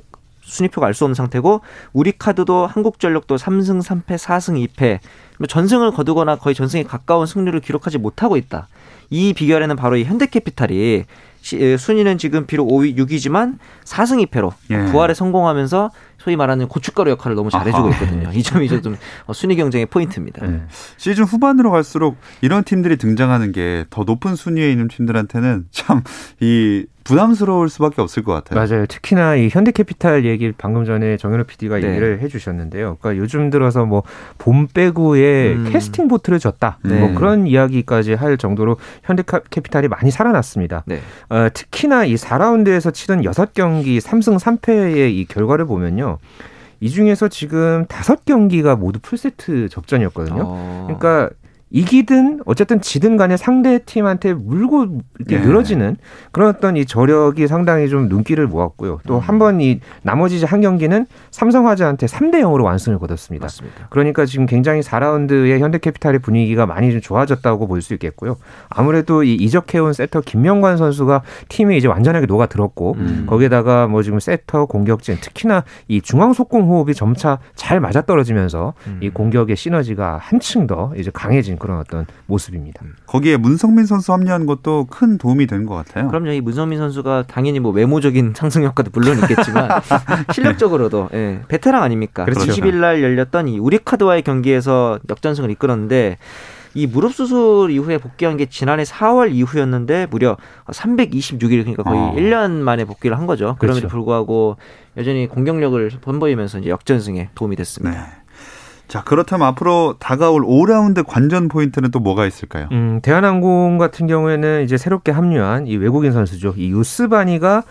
순위표가 0.48 0.88
알 0.88 0.94
수 0.94 1.04
없는 1.04 1.14
상태고 1.14 1.62
우리 1.94 2.12
카드도 2.18 2.66
한국전력도 2.68 3.36
3승 3.36 3.82
3패 3.84 4.18
4승 4.18 4.68
2패 4.68 5.00
전승을 5.48 5.92
거두거나 5.92 6.38
거의 6.38 6.56
전승에 6.56 6.84
가까운 6.84 7.26
승률을 7.28 7.60
기록하지 7.60 7.98
못하고 8.00 8.38
있다. 8.38 8.68
이 9.10 9.34
비결에는 9.34 9.76
바로 9.76 9.98
이 9.98 10.04
현대캐피탈이 10.06 11.06
순위는 11.78 12.18
지금 12.18 12.46
비록 12.46 12.68
5위 12.68 12.98
6위지만 12.98 13.58
4승 13.86 14.26
2패로 14.26 14.52
예. 14.72 14.92
부활에 14.92 15.14
성공하면서 15.14 15.92
소위 16.18 16.36
말하는 16.36 16.68
고춧가루 16.68 17.10
역할을 17.12 17.36
너무 17.36 17.50
잘해주고 17.50 17.90
있거든요. 17.92 18.32
이 18.34 18.44
점이 18.44 18.68
좀 18.82 18.98
순위 19.34 19.56
경쟁의 19.56 19.86
포인트입니다. 19.86 20.46
네. 20.46 20.62
시즌 20.98 21.24
후반으로 21.24 21.72
갈수록 21.72 22.18
이런 22.42 22.64
팀들이 22.64 22.98
등장하는 22.98 23.52
게 23.54 23.86
더 23.90 24.04
높은 24.04 24.36
순위에 24.36 24.70
있는 24.72 24.88
팀들한테는 24.88 25.68
참 25.72 26.04
이 26.42 26.86
부담스러울 27.08 27.70
수밖에 27.70 28.02
없을 28.02 28.24
것 28.24 28.34
같아요. 28.34 28.60
맞아요. 28.60 28.86
특히나 28.86 29.36
이 29.36 29.50
현대캐피탈 29.50 30.26
얘기 30.26 30.52
방금 30.52 30.86
전에 30.86 31.18
정현우 31.18 31.44
PD가 31.46 31.80
네. 31.80 31.88
얘기를 31.90 32.20
해주셨는데요. 32.22 32.98
그러니까 33.00 33.22
요즘 33.22 33.50
들어서 33.50 33.86
뭐 33.86 34.04
봄 34.38 34.68
빼고에 34.68 35.54
음. 35.54 35.70
캐스팅 35.72 36.08
보트를 36.08 36.40
줬다. 36.40 36.80
네. 36.84 37.00
뭐 37.00 37.14
그런 37.14 37.48
이야기까지 37.48 38.14
할 38.14 38.38
정도로 38.38 38.78
현대캐피탈이 39.04 39.88
많이 39.88 40.12
살아났습니다. 40.12 40.84
네. 40.86 41.02
어, 41.30 41.48
특히나 41.54 42.06
이 42.06 42.16
4라운드에서 42.16 42.94
치른 42.94 43.22
6경기 43.24 44.00
3승 44.00 44.40
3패의 44.40 45.12
이 45.12 45.26
결과를 45.26 45.66
보면요. 45.66 46.20
이 46.80 46.90
중에서 46.90 47.28
지금 47.28 47.86
다섯 47.88 48.24
경기가 48.26 48.76
모두 48.76 49.00
풀세트 49.02 49.70
접전이었거든요. 49.70 50.44
어. 50.46 50.84
그러니까 50.88 51.30
이기든 51.70 52.42
어쨌든 52.46 52.80
지든 52.82 53.18
간에 53.18 53.36
상대 53.36 53.80
팀한테 53.80 54.34
물고 54.34 55.02
이렇게 55.20 55.38
네. 55.38 55.46
늘어지는 55.46 55.98
그런 56.32 56.50
어떤 56.50 56.78
이 56.78 56.86
저력이 56.86 57.48
상당히 57.48 57.90
좀 57.90 58.08
눈길을 58.08 58.48
모았고요. 58.48 59.00
또 59.06 59.20
한 59.20 59.40
번이 59.40 59.74
음. 59.74 59.80
나머지 60.04 60.44
한 60.46 60.62
경기는 60.62 61.06
삼성화재한테 61.32 62.06
3대 62.06 62.36
0으로 62.42 62.64
완승을 62.64 63.00
거뒀습니다. 63.00 63.44
맞습니다. 63.46 63.88
그러니까 63.90 64.26
지금 64.26 64.46
굉장히 64.46 64.82
4라운드의 64.82 65.60
현대캐피탈의 65.60 66.20
분위기가 66.20 66.66
많이 66.66 66.92
좀 66.92 67.02
좋아졌다고 67.02 67.68
볼 67.68 67.82
수 67.82 67.94
있겠고요. 67.94 68.38
아무래도 68.70 69.24
이 69.24 69.36
이적해온 69.36 69.94
세터 69.94 70.22
김명관 70.22 70.78
선수가 70.78 71.22
팀에 71.50 71.78
이제 71.78 71.88
완전하게 71.88 72.26
녹아들었고 72.26 72.96
음. 72.98 73.26
거기에다가 73.28 73.88
뭐 73.88 74.02
지금 74.04 74.20
세터 74.20 74.66
공격진 74.66 75.18
특히나 75.22 75.64
이 75.88 76.02
중앙 76.02 76.34
속공 76.34 76.70
호흡이 76.70 76.94
점차 76.94 77.38
잘 77.56 77.80
맞아떨어지면서 77.80 78.74
음. 78.88 79.00
이 79.02 79.10
공격의 79.10 79.56
시너지가 79.56 80.18
한층 80.22 80.66
더 80.68 80.92
이제 80.98 81.12
강해진 81.14 81.57
그런 81.58 81.80
어떤 81.80 82.06
모습입니다. 82.26 82.82
음. 82.84 82.96
거기에 83.06 83.38
문성민 83.38 83.86
선수 83.86 84.14
합류한 84.14 84.46
것도 84.46 84.88
큰 84.90 85.18
도움이 85.18 85.48
된것 85.48 85.86
같아요. 85.86 86.08
그럼요. 86.08 86.32
이 86.32 86.42
문성민 86.42 86.80
선수가 86.80 87.26
당연히 87.28 87.60
뭐 87.60 87.72
외모적인 87.72 88.34
상승 88.36 88.64
효과도 88.64 88.90
물론 88.94 89.20
있겠지만 89.20 89.70
실력적으로도 90.34 91.10
예, 91.14 91.42
베테랑 91.48 91.84
아닙니까? 91.84 92.26
그렇죠. 92.26 92.46
20일 92.52 92.76
날 92.76 93.02
열렸던 93.02 93.48
이 93.48 93.60
우리카드와의 93.60 94.22
경기에서 94.24 95.00
역전승을 95.10 95.52
이끌었는데 95.52 96.18
이 96.78 96.86
무릎 96.86 97.14
수술 97.14 97.72
이후에 97.72 97.98
복귀한 97.98 98.38
게 98.38 98.46
지난해 98.46 98.84
4월 98.84 99.32
이후였는데 99.34 100.08
무려 100.12 100.38
326일 100.68 101.62
그러니까 101.62 101.82
거의 101.82 102.00
어. 102.00 102.14
1년 102.16 102.52
만에 102.52 102.86
복귀를 102.86 103.18
한 103.18 103.26
거죠. 103.26 103.56
그럼에도 103.58 103.88
그렇죠. 103.88 103.88
불구하고 103.88 104.58
여전히 104.96 105.28
공격력을 105.28 105.92
선보이면서 106.04 106.60
이제 106.60 106.70
역전승에 106.70 107.30
도움이 107.34 107.56
됐습니다. 107.56 108.00
네. 108.00 108.08
자, 108.88 109.04
그렇다면 109.04 109.48
앞으로 109.48 109.96
다가올 110.00 110.44
5라운드 110.44 111.06
관전 111.06 111.50
포인트는 111.50 111.92
또 111.92 112.00
뭐가 112.00 112.26
있을까요? 112.26 112.70
음, 112.72 113.00
대한항공 113.02 113.78
같은 113.78 114.08
경우에는 114.08 114.64
이제 114.64 114.78
새롭게 114.78 115.12
합류한 115.12 115.68
이 115.68 115.76
외국인 115.76 116.14
선수죠. 116.14 116.54
이 116.56 116.72
유스바니가 116.72 117.64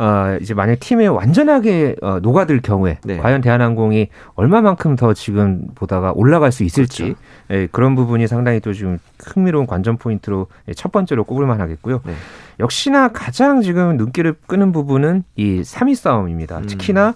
어, 0.00 0.38
이제 0.40 0.54
만약 0.54 0.78
팀에 0.78 1.06
완전하게 1.08 1.96
어, 2.02 2.20
녹아들 2.20 2.60
경우에 2.60 2.98
네. 3.02 3.16
과연 3.16 3.40
대한항공이 3.40 4.08
얼마만큼 4.34 4.94
더 4.94 5.12
지금 5.12 5.66
보다가 5.74 6.12
올라갈 6.14 6.52
수 6.52 6.62
있을지 6.62 7.02
그렇죠. 7.02 7.20
예, 7.50 7.66
그런 7.72 7.96
부분이 7.96 8.28
상당히 8.28 8.60
또 8.60 8.72
지금 8.72 8.98
흥미로운 9.24 9.66
관전 9.66 9.96
포인트로 9.96 10.46
예, 10.68 10.74
첫 10.74 10.92
번째로 10.92 11.24
꼽을 11.24 11.46
만 11.46 11.60
하겠고요. 11.60 12.02
네. 12.04 12.12
역시나 12.60 13.08
가장 13.08 13.60
지금 13.60 13.96
눈길을 13.96 14.36
끄는 14.46 14.70
부분은 14.70 15.24
이 15.34 15.62
3위 15.62 15.96
싸움입니다. 15.96 16.58
음. 16.58 16.66
특히나 16.66 17.14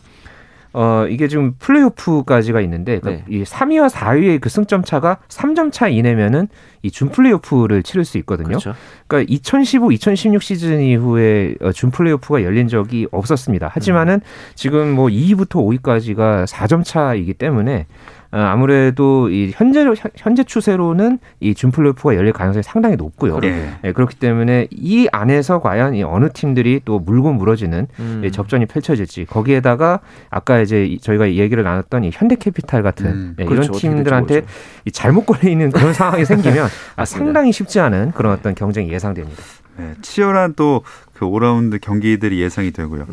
어, 0.75 1.07
이게 1.09 1.29
지금 1.29 1.55
플레이오프까지가 1.59 2.61
있는데, 2.63 2.99
그러니까 2.99 3.25
네. 3.29 3.37
이 3.37 3.43
3위와 3.45 3.91
4위의 3.91 4.41
그 4.41 4.49
승점 4.49 4.83
차가 4.85 5.19
3점 5.29 5.71
차 5.73 5.89
이내면은 5.89 6.49
이 6.83 6.91
준 6.91 7.11
플레이오프를 7.11 7.83
치를 7.83 8.05
수 8.05 8.19
있거든요. 8.19 8.49
그렇죠. 8.49 8.75
그러니까 9.07 9.33
2015, 9.33 9.93
2016 9.93 10.43
시즌 10.43 10.81
이후에 10.81 11.55
어, 11.61 11.73
준 11.73 11.91
플레이오프가 11.91 12.43
열린 12.43 12.69
적이 12.69 13.07
없었습니다. 13.13 13.69
하지만은 13.73 14.15
음. 14.15 14.21
지금 14.55 14.91
뭐 14.93 15.09
2위부터 15.09 15.81
5위까지가 15.81 16.47
4점 16.47 16.85
차이기 16.85 17.35
때문에 17.35 17.87
어, 17.87 18.22
아무래도 18.41 19.29
이 19.29 19.53
현재 19.55 19.87
현재 20.17 20.43
추세로는 20.43 21.19
이 21.41 21.55
준플레이오프가 21.55 22.17
열릴 22.17 22.33
가능성이 22.33 22.63
상당히 22.63 22.97
높고요. 22.97 23.41
네. 23.41 23.75
네, 23.83 23.93
그렇기 23.93 24.17
때문에 24.17 24.69
이 24.71 25.07
안에서 25.13 25.61
과연 25.61 25.95
이 25.95 26.03
어느 26.03 26.31
팀들이 26.33 26.81
또 26.85 26.99
물고 26.99 27.33
물어지는 27.33 27.89
음. 28.01 28.31
접전이 28.33 28.67
펼쳐질지 28.67 29.27
거기에다가 29.27 30.01
아까 30.31 30.61
이제 30.61 30.97
저희가 31.01 31.33
얘기를 31.33 31.63
나눴던 31.63 32.05
이 32.05 32.11
현대캐피탈 32.13 32.83
같은 32.83 33.07
음. 33.07 33.35
네, 33.37 33.45
그렇죠. 33.45 33.73
이런 33.73 33.79
팀들한테 33.79 34.43
이 34.87 34.91
잘못 34.91 35.27
걸려 35.27 35.51
있는 35.51 35.71
그런 35.71 35.93
상황이 35.95 36.25
생기면 36.25 36.69
아, 36.97 37.05
상당히 37.05 37.53
쉽지 37.53 37.81
않은 37.81 38.13
그런 38.13 38.33
어떤 38.33 38.55
경쟁이 38.55 38.91
예상됩니다. 38.93 39.43
네, 39.77 39.95
치열한 40.03 40.55
또 40.55 40.83
그 41.23 41.27
5라운드 41.27 41.81
경기들이 41.81 42.41
예상이 42.41 42.73
되고요. 42.73 43.07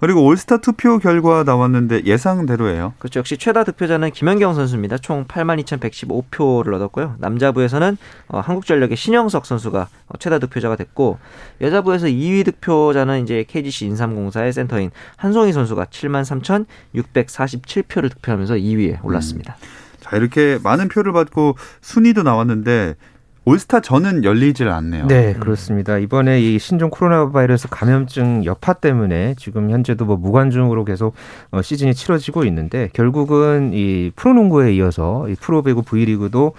네. 0.00 0.06
그리고 0.06 0.24
올스타 0.24 0.56
투표 0.58 0.98
결과 0.98 1.42
나왔는데 1.44 2.02
예상대로예요. 2.04 2.94
그렇죠. 2.98 3.20
역시 3.20 3.36
최다 3.36 3.64
득표자는 3.64 4.12
김연경 4.12 4.54
선수입니다. 4.54 4.96
총 4.98 5.26
82,115표를 5.26 6.74
얻었고요. 6.74 7.16
남자부에서는 7.18 7.98
어, 8.28 8.40
한국전력의 8.40 8.96
신영석 8.96 9.44
선수가 9.44 9.88
어, 10.08 10.18
최다 10.18 10.38
득표자가 10.38 10.76
됐고 10.76 11.18
여자부에서 11.60 12.06
2위 12.06 12.46
득표자는 12.46 13.22
이제 13.22 13.44
KGC 13.46 13.84
인삼공사의 13.86 14.52
센터인 14.52 14.92
한송희 15.16 15.52
선수가 15.52 15.86
73,647표를 15.86 18.10
득표하면서 18.10 18.54
2위에 18.54 19.04
올랐습니다. 19.04 19.56
음. 19.60 19.64
자, 20.00 20.16
이렇게 20.16 20.58
많은 20.62 20.88
표를 20.88 21.12
받고 21.12 21.56
순위도 21.82 22.22
나왔는데 22.22 22.94
올스타 23.44 23.80
전은 23.80 24.24
열리질 24.24 24.68
않네요. 24.68 25.06
네, 25.06 25.32
그렇습니다. 25.34 25.98
이번에 25.98 26.40
이 26.40 26.58
신종 26.58 26.90
코로나 26.90 27.30
바이러스 27.30 27.68
감염증 27.68 28.44
여파 28.44 28.74
때문에 28.74 29.34
지금 29.38 29.70
현재도 29.70 30.04
뭐 30.04 30.16
무관중으로 30.16 30.84
계속 30.84 31.14
어, 31.50 31.62
시즌이 31.62 31.94
치러지고 31.94 32.44
있는데 32.44 32.90
결국은 32.92 33.70
이 33.72 34.12
프로농구에 34.14 34.74
이어서 34.74 35.28
이 35.28 35.34
프로배구 35.34 35.82
V리그도 35.82 36.52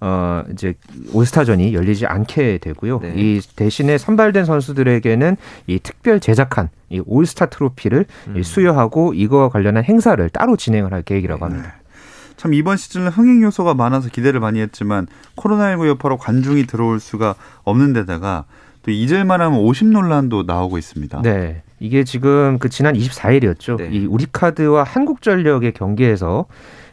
어 0.00 0.44
이제 0.52 0.74
올스타전이 1.12 1.74
열리지 1.74 2.06
않게 2.06 2.58
되고요. 2.58 3.00
네. 3.00 3.14
이 3.16 3.40
대신에 3.56 3.98
선발된 3.98 4.44
선수들에게는 4.44 5.36
이 5.66 5.80
특별 5.82 6.20
제작한 6.20 6.68
이 6.88 7.02
올스타 7.04 7.46
트로피를 7.46 8.06
음. 8.28 8.42
수여하고 8.44 9.14
이거와 9.14 9.48
관련한 9.48 9.82
행사를 9.82 10.28
따로 10.28 10.56
진행을 10.56 10.92
할 10.92 11.02
계획이라고 11.02 11.44
합니다. 11.44 11.74
네. 11.76 11.87
참 12.38 12.54
이번 12.54 12.76
시즌은 12.76 13.08
흥행 13.08 13.42
요소가 13.42 13.74
많아서 13.74 14.08
기대를 14.08 14.40
많이 14.40 14.60
했지만 14.60 15.06
코로나19 15.36 15.88
여파로 15.88 16.16
관중이 16.16 16.66
들어올 16.66 17.00
수가 17.00 17.34
없는 17.64 17.92
데다가 17.92 18.44
또 18.82 18.92
잊을만 18.92 19.40
하면 19.42 19.58
50 19.58 19.88
논란도 19.88 20.44
나오고 20.44 20.78
있습니다. 20.78 21.20
네. 21.22 21.62
이게 21.80 22.04
지금 22.04 22.58
그 22.58 22.68
지난 22.68 22.94
24일이었죠. 22.94 23.76
네. 23.78 23.88
이 23.92 24.06
우리카드와 24.06 24.84
한국전력의 24.84 25.72
경기에서 25.72 26.46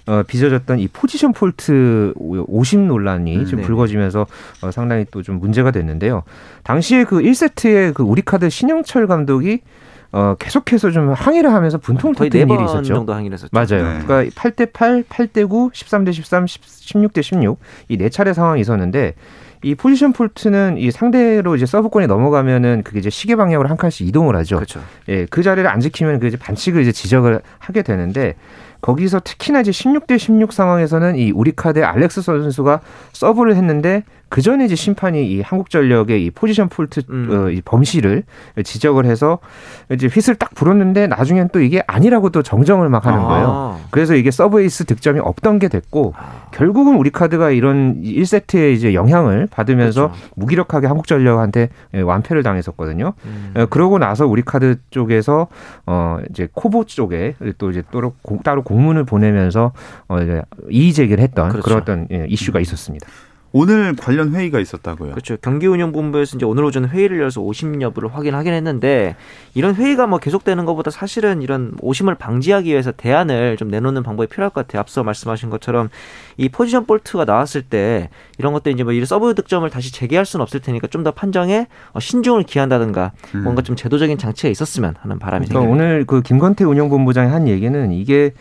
어, 0.07 0.23
빚어졌던 0.27 0.79
이 0.79 0.87
포지션 0.87 1.31
폴트 1.31 2.13
50 2.17 2.79
논란이 2.81 3.37
음, 3.37 3.45
좀 3.45 3.59
네. 3.61 3.65
불거지면서 3.65 4.27
어, 4.61 4.71
상당히 4.71 5.05
또 5.09 5.21
좀 5.23 5.39
문제가 5.39 5.71
됐는데요. 5.71 6.23
당시에 6.63 7.03
그 7.05 7.19
1세트에 7.19 7.93
그 7.93 8.03
우리카드 8.03 8.49
신영철 8.49 9.07
감독이 9.07 9.61
어, 10.11 10.35
계속해서 10.39 10.91
좀 10.91 11.11
항의를 11.13 11.51
하면서 11.53 11.77
분통을 11.77 12.15
터뜨린 12.15 12.49
일이 12.49 12.63
있었죠. 12.63 12.83
정도 12.95 13.13
항의를 13.13 13.33
했었죠. 13.35 13.49
맞아요. 13.51 13.97
네. 13.97 14.03
그러니까 14.05 14.41
8대 14.41 14.71
8, 14.71 15.03
8대 15.03 15.49
9, 15.49 15.71
13대 15.73 16.13
13, 16.13 16.45
16대 16.45 17.21
16 17.21 17.59
이 17.89 17.97
네 17.97 18.09
차례 18.09 18.33
상황이 18.33 18.61
있었는데 18.61 19.15
이 19.63 19.73
포지션 19.73 20.13
폴트는 20.13 20.77
이 20.77 20.91
상대로 20.91 21.55
이제 21.55 21.65
서브권이 21.65 22.05
넘어가면은 22.07 22.83
그게 22.83 22.99
이제 22.99 23.09
시계 23.09 23.35
방향으로 23.35 23.67
한 23.67 23.77
칸씩 23.77 24.07
이동을 24.07 24.35
하죠. 24.37 24.57
그렇죠. 24.57 24.79
예, 25.09 25.25
그 25.25 25.41
자리를 25.41 25.67
안 25.67 25.79
지키면 25.79 26.19
그 26.19 26.27
이제 26.27 26.37
반칙을 26.37 26.81
이제 26.83 26.91
지적을 26.91 27.41
하게 27.57 27.81
되는데 27.81 28.35
거기서 28.81 29.21
특히나 29.21 29.61
이제 29.61 29.71
16대 29.71 30.19
16 30.19 30.53
상황에서는 30.53 31.15
이 31.15 31.31
우리카드의 31.31 31.83
알렉스 31.83 32.21
선수가 32.21 32.81
서브를 33.13 33.55
했는데 33.55 34.03
그 34.29 34.41
전에 34.41 34.65
이제 34.65 34.75
심판이 34.75 35.25
이 35.31 35.41
한국전력의 35.41 36.25
이 36.25 36.31
포지션 36.31 36.69
폴트 36.69 37.03
음. 37.09 37.29
어, 37.31 37.49
이 37.49 37.61
범실을 37.61 38.23
지적을 38.63 39.05
해서 39.05 39.39
이제 39.91 40.07
휘슬 40.07 40.35
딱 40.35 40.53
불었는데 40.55 41.07
나중엔 41.07 41.49
또 41.53 41.61
이게 41.61 41.83
아니라고 41.87 42.29
또 42.29 42.41
정정을 42.41 42.89
막 42.89 43.05
하는 43.05 43.19
아. 43.19 43.27
거예요. 43.27 43.79
그래서 43.91 44.15
이게 44.15 44.31
서브 44.31 44.61
에이스 44.61 44.85
득점이 44.85 45.19
없던 45.19 45.59
게 45.59 45.67
됐고 45.67 46.13
아. 46.17 46.47
결국은 46.51 46.95
우리 46.95 47.09
카드가 47.09 47.51
이런 47.51 48.01
1세트에 48.01 48.73
이제 48.73 48.93
영향을 48.93 49.47
받으면서 49.49 50.09
그렇죠. 50.09 50.29
무기력하게 50.35 50.87
한국전력한테 50.87 51.69
예, 51.93 52.01
완패를 52.01 52.43
당했었거든요. 52.43 53.13
음. 53.25 53.53
어, 53.55 53.65
그러고 53.67 53.99
나서 53.99 54.25
우리 54.25 54.41
카드 54.41 54.77
쪽에서 54.89 55.47
어 55.85 56.19
이제 56.29 56.47
KOVO 56.53 56.85
쪽에 56.85 57.35
또 57.57 57.69
이제 57.69 57.81
따로 57.91 58.13
따로 58.43 58.63
공문을 58.63 59.03
보내면서 59.03 59.71
어 60.07 60.21
이제 60.21 60.41
이의 60.69 60.93
제기를 60.93 61.23
했던 61.23 61.49
그렇죠. 61.49 61.63
그런 61.63 61.81
어떤 61.81 62.07
예, 62.11 62.25
이슈가 62.27 62.59
음. 62.59 62.61
있었습니다. 62.61 63.07
오늘 63.51 63.95
관련 63.95 64.35
회의가 64.35 64.59
있었다고요. 64.59 65.11
그렇죠. 65.11 65.37
경기운영본부에서 65.37 66.35
이제 66.35 66.45
오늘 66.45 66.65
오전 66.65 66.89
회의를 66.89 67.19
열어서 67.19 67.39
오심 67.39 67.81
여부를 67.81 68.13
확인하긴 68.13 68.53
했는데 68.53 69.15
이런 69.53 69.75
회의가 69.75 70.07
뭐 70.07 70.19
계속되는 70.19 70.65
것보다 70.65 70.91
사실은 70.91 71.41
이런 71.41 71.71
오심을 71.79 72.15
방지하기 72.15 72.69
위해서 72.69 72.91
대안을 72.91 73.55
좀 73.55 73.69
내놓는 73.69 74.03
방법이 74.03 74.27
필요할 74.27 74.49
것 74.49 74.67
같아요. 74.67 74.81
앞서 74.81 75.03
말씀하신 75.03 75.49
것처럼 75.49 75.89
이 76.35 76.49
포지션 76.49 76.85
폴트가 76.85 77.23
나왔을 77.23 77.61
때 77.61 78.09
이런 78.37 78.51
것들 78.51 78.73
이제 78.73 78.83
뭐 78.83 78.91
이런 78.91 79.05
서브 79.05 79.33
득점을 79.33 79.69
다시 79.69 79.93
재개할 79.93 80.25
수는 80.25 80.41
없을 80.41 80.59
테니까 80.59 80.87
좀 80.87 81.05
더 81.05 81.11
판정에 81.11 81.67
어, 81.93 81.99
신중을 81.99 82.43
기한다든가 82.43 83.11
음. 83.35 83.43
뭔가 83.43 83.61
좀 83.61 83.75
제도적인 83.75 84.17
장치가 84.17 84.49
있었으면 84.49 84.95
하는 84.99 85.19
바람이 85.19 85.45
그러니까 85.47 85.61
생깁니다. 85.61 85.85
오늘 85.85 86.05
그 86.05 86.23
김건태 86.23 86.63
운영본부장이 86.63 87.29
한 87.31 87.47
얘기는 87.47 87.91
이게 87.91 88.33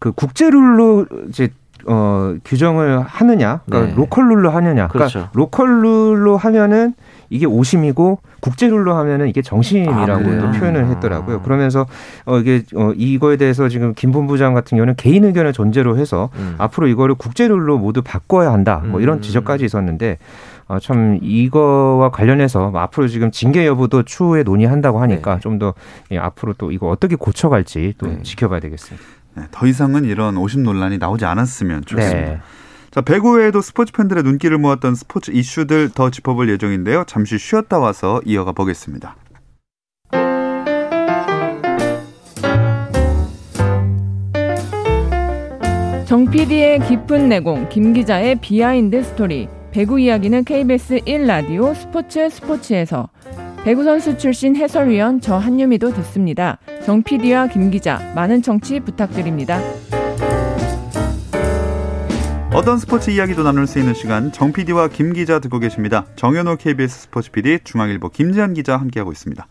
그 0.00 0.10
국제 0.10 0.50
룰로 0.50 1.06
이제 1.28 1.48
어, 1.86 2.34
규정을 2.44 3.00
하느냐, 3.00 3.60
그러니까 3.66 3.90
네. 3.90 3.96
로컬 3.96 4.28
룰로 4.28 4.50
하느냐. 4.50 4.88
그러니까 4.88 4.98
그렇죠. 4.98 5.28
로컬 5.32 5.82
룰로 5.82 6.36
하면은 6.36 6.94
이게 7.30 7.46
오심이고 7.46 8.20
국제 8.40 8.68
룰로 8.68 8.94
하면은 8.94 9.28
이게 9.28 9.42
정심이라고 9.42 10.12
아, 10.12 10.52
표현을 10.52 10.86
했더라고요. 10.86 11.42
그러면서 11.42 11.86
어 12.24 12.38
이게 12.38 12.62
어 12.74 12.92
이거에 12.96 13.36
대해서 13.36 13.68
지금 13.68 13.92
김 13.94 14.12
본부장 14.12 14.54
같은 14.54 14.76
경우는 14.76 14.94
개인 14.96 15.24
의견을 15.24 15.52
존재로 15.52 15.98
해서 15.98 16.30
음. 16.36 16.54
앞으로 16.58 16.86
이거를 16.86 17.16
국제 17.16 17.46
룰로 17.46 17.78
모두 17.78 18.02
바꿔야 18.02 18.52
한다. 18.52 18.82
뭐 18.84 19.00
이런 19.00 19.18
음. 19.18 19.22
지적까지 19.22 19.64
있었는데 19.64 20.18
어, 20.68 20.78
참 20.78 21.18
이거와 21.22 22.10
관련해서 22.10 22.70
뭐 22.70 22.80
앞으로 22.82 23.08
지금 23.08 23.30
징계 23.30 23.66
여부도 23.66 24.02
추후에 24.02 24.42
논의한다고 24.42 25.00
하니까 25.00 25.34
네. 25.34 25.40
좀더 25.40 25.74
예, 26.12 26.18
앞으로 26.18 26.54
또 26.58 26.70
이거 26.70 26.88
어떻게 26.88 27.16
고쳐갈지 27.16 27.94
또 27.98 28.06
네. 28.06 28.22
지켜봐야 28.22 28.60
되겠습니다. 28.60 29.04
네, 29.38 29.46
더 29.52 29.66
이상은 29.66 30.04
이런 30.04 30.36
오심 30.36 30.64
논란이 30.64 30.98
나오지 30.98 31.24
않았으면 31.24 31.84
좋겠습니다. 31.84 32.30
네. 32.30 32.40
자, 32.90 33.02
배구 33.02 33.36
외에도 33.36 33.60
스포츠 33.60 33.92
팬들의 33.92 34.24
눈길을 34.24 34.58
모았던 34.58 34.96
스포츠 34.96 35.30
이슈들 35.30 35.90
더 35.90 36.10
짚어볼 36.10 36.48
예정인데요. 36.50 37.04
잠시 37.06 37.38
쉬었다 37.38 37.78
와서 37.78 38.20
이어가 38.24 38.52
보겠습니다. 38.52 39.14
정 46.06 46.24
PD의 46.30 46.80
깊은 46.80 47.28
내공, 47.28 47.68
김 47.68 47.92
기자의 47.92 48.36
behind 48.40 49.02
story. 49.04 49.46
배구 49.70 50.00
이야기는 50.00 50.44
KBS 50.44 51.00
1라디오 51.00 51.74
스포츠 51.74 52.30
스포츠에서 52.30 53.10
배구 53.68 53.84
선수 53.84 54.16
출신 54.16 54.56
해설위원 54.56 55.20
저 55.20 55.36
한유미도 55.36 55.92
듣습니다. 55.92 56.56
정 56.86 57.02
PD와 57.02 57.48
김 57.48 57.70
기자 57.70 57.98
많은 58.14 58.40
청취 58.40 58.80
부탁드립니다. 58.80 59.60
어떤 62.54 62.78
스포츠 62.78 63.10
이야기도 63.10 63.42
나눌 63.42 63.66
수 63.66 63.78
있는 63.78 63.92
시간 63.92 64.32
정 64.32 64.54
PD와 64.54 64.88
김 64.88 65.12
기자 65.12 65.38
듣고 65.38 65.58
계십니다. 65.58 66.06
정현호 66.16 66.56
KBS 66.56 67.00
스포츠 67.00 67.30
PD, 67.30 67.58
중앙일보 67.62 68.08
김지한 68.08 68.54
기자 68.54 68.78
함께하고 68.78 69.12
있습니다. 69.12 69.46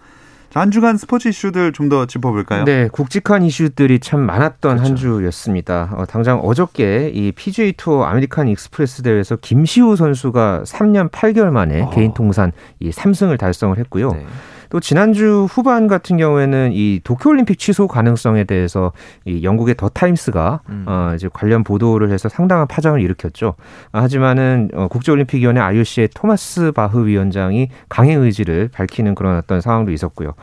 자, 0.50 0.62
한 0.62 0.72
주간 0.72 0.98
스포츠 0.98 1.28
이슈들 1.28 1.72
좀 1.74 1.88
더 1.90 2.06
짚어볼까요? 2.06 2.66
네, 2.66 2.90
굵직한 2.92 3.44
이슈들이 3.44 4.00
참 4.00 4.22
많았던 4.22 4.78
그렇죠. 4.78 4.84
한 4.90 4.96
주였습니다. 4.96 5.92
어, 5.96 6.06
당장 6.06 6.40
어저께 6.40 7.12
이 7.14 7.32
PGA 7.32 7.74
투어 7.78 8.04
아메리칸 8.04 8.48
익스프레스 8.50 9.04
대회에서 9.04 9.38
김시우 9.38 9.96
선수가 9.96 10.64
3년 10.66 11.10
8개월 11.12 11.50
만에 11.52 11.84
어. 11.84 11.90
개인 11.92 12.14
통산 12.14 12.52
이 12.80 12.90
3승을 12.90 13.38
달성을 13.40 13.78
했고요. 13.78 14.12
네. 14.12 14.26
또 14.70 14.80
지난주 14.80 15.48
후반 15.50 15.88
같은 15.88 16.18
경우에는 16.18 16.72
이 16.74 17.00
도쿄올림픽 17.04 17.60
취소 17.60 17.88
가능성에 17.88 18.44
대해서 18.44 18.92
이 19.26 19.44
영국의 19.44 19.76
더 19.76 19.90
타임스가 19.90 20.62
음. 20.70 20.86
어, 20.88 21.12
이제 21.16 21.30
관련 21.32 21.64
보도를 21.64 22.12
해서 22.12 22.30
상당한 22.30 22.68
파장을 22.68 23.00
일으켰죠. 23.02 23.56
아, 23.92 24.02
하지만은 24.02 24.70
어, 24.74 24.88
국제올림픽위원회 24.88 25.62
IOC의 25.62 26.10
토마스 26.14 26.72
바흐 26.72 27.06
위원장이 27.06 27.70
강행 27.90 28.22
의지를 28.22 28.70
밝히는 28.72 29.16
그런 29.16 29.38
어떤 29.38 29.62
상황도 29.62 29.92
있었고요. 29.92 30.34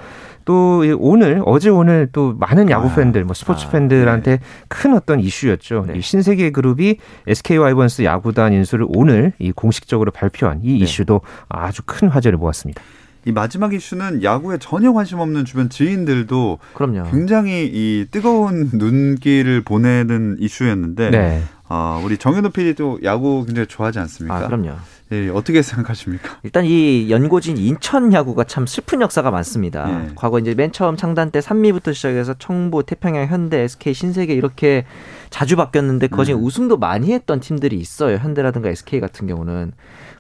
또 0.44 0.84
오늘 0.98 1.42
어제 1.46 1.70
오늘 1.70 2.08
또 2.12 2.34
많은 2.38 2.68
야구 2.70 2.88
아, 2.88 2.94
팬들, 2.94 3.24
뭐 3.24 3.34
스포츠 3.34 3.66
아, 3.66 3.70
팬들한테 3.70 4.36
네. 4.36 4.42
큰 4.68 4.94
어떤 4.94 5.20
이슈였죠. 5.20 5.86
네. 5.88 5.98
이 5.98 6.00
신세계 6.00 6.50
그룹이 6.50 6.98
SK 7.26 7.56
와이번스 7.56 8.02
야구단 8.04 8.52
인수를 8.52 8.86
오늘 8.90 9.32
이 9.38 9.52
공식적으로 9.52 10.10
발표한 10.10 10.60
이 10.62 10.72
네. 10.72 10.78
이슈도 10.80 11.22
아주 11.48 11.82
큰 11.86 12.08
화제를 12.08 12.38
모았습니다. 12.38 12.82
이 13.26 13.32
마지막 13.32 13.72
이슈는 13.72 14.22
야구에 14.22 14.58
전혀 14.58 14.92
관심 14.92 15.18
없는 15.18 15.44
주변 15.44 15.68
지인들도 15.68 16.58
그럼요. 16.74 17.10
굉장히 17.10 17.70
이 17.72 18.06
뜨거운 18.10 18.70
눈길을 18.74 19.62
보내는 19.62 20.36
이슈였는데 20.40 21.10
네. 21.10 21.42
어, 21.68 22.00
우리 22.04 22.18
정현호 22.18 22.50
PD도 22.50 23.00
야구 23.04 23.44
굉장히 23.46 23.66
좋아하지 23.66 23.98
않습니까? 23.98 24.36
아, 24.36 24.46
그럼요. 24.46 24.72
예, 25.12 25.28
어떻게 25.28 25.62
생각하십니까? 25.62 26.38
일단 26.42 26.64
이 26.64 27.10
연고진 27.10 27.56
인천 27.58 28.12
야구가 28.12 28.44
참 28.44 28.66
슬픈 28.66 29.00
역사가 29.02 29.30
많습니다. 29.30 29.88
예. 29.88 30.12
과거 30.14 30.38
이제 30.38 30.54
맨 30.54 30.72
처음 30.72 30.96
창단 30.96 31.30
때 31.30 31.40
산미부터 31.40 31.92
시작해서 31.92 32.34
청보, 32.34 32.82
태평양, 32.84 33.26
현대, 33.26 33.60
SK, 33.60 33.92
신세계 33.92 34.34
이렇게 34.34 34.84
자주 35.30 35.56
바뀌었는데 35.56 36.08
거진 36.08 36.36
음. 36.36 36.44
우승도 36.44 36.78
많이 36.78 37.12
했던 37.12 37.40
팀들이 37.40 37.76
있어요. 37.76 38.16
현대라든가 38.16 38.70
SK 38.70 39.00
같은 39.00 39.26
경우는. 39.26 39.72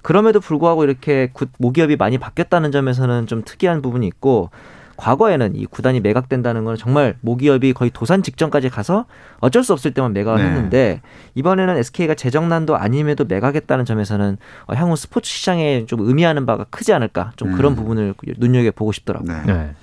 그럼에도 0.04 0.38
불구하고 0.38 0.84
이렇게 0.84 1.32
모기업이 1.58 1.96
많이 1.96 2.18
바뀌었다는 2.18 2.72
점에서는 2.72 3.26
좀 3.26 3.42
특이한 3.42 3.80
부분이 3.80 4.06
있고 4.06 4.50
과거에는 4.98 5.56
이 5.56 5.64
구단이 5.64 6.00
매각된다는 6.00 6.64
건 6.64 6.76
정말 6.76 7.16
모기업이 7.22 7.72
거의 7.72 7.90
도산 7.92 8.22
직전까지 8.22 8.68
가서 8.68 9.06
어쩔 9.40 9.64
수 9.64 9.72
없을 9.72 9.92
때만 9.94 10.12
매각을 10.12 10.42
네. 10.42 10.48
했는데 10.48 11.00
이번에는 11.34 11.78
SK가 11.78 12.14
재정난도 12.14 12.76
아님에도 12.76 13.24
매각했다는 13.24 13.86
점에서는 13.86 14.36
어, 14.66 14.74
향후 14.74 14.94
스포츠 14.94 15.30
시장에 15.30 15.86
좀 15.86 16.00
의미하는 16.00 16.44
바가 16.44 16.66
크지 16.68 16.92
않을까 16.92 17.32
좀 17.36 17.52
그런 17.52 17.72
음. 17.72 17.76
부분을 17.76 18.14
눈여겨 18.36 18.72
보고 18.72 18.92
싶더라고요. 18.92 19.32
네. 19.46 19.52
네. 19.52 19.74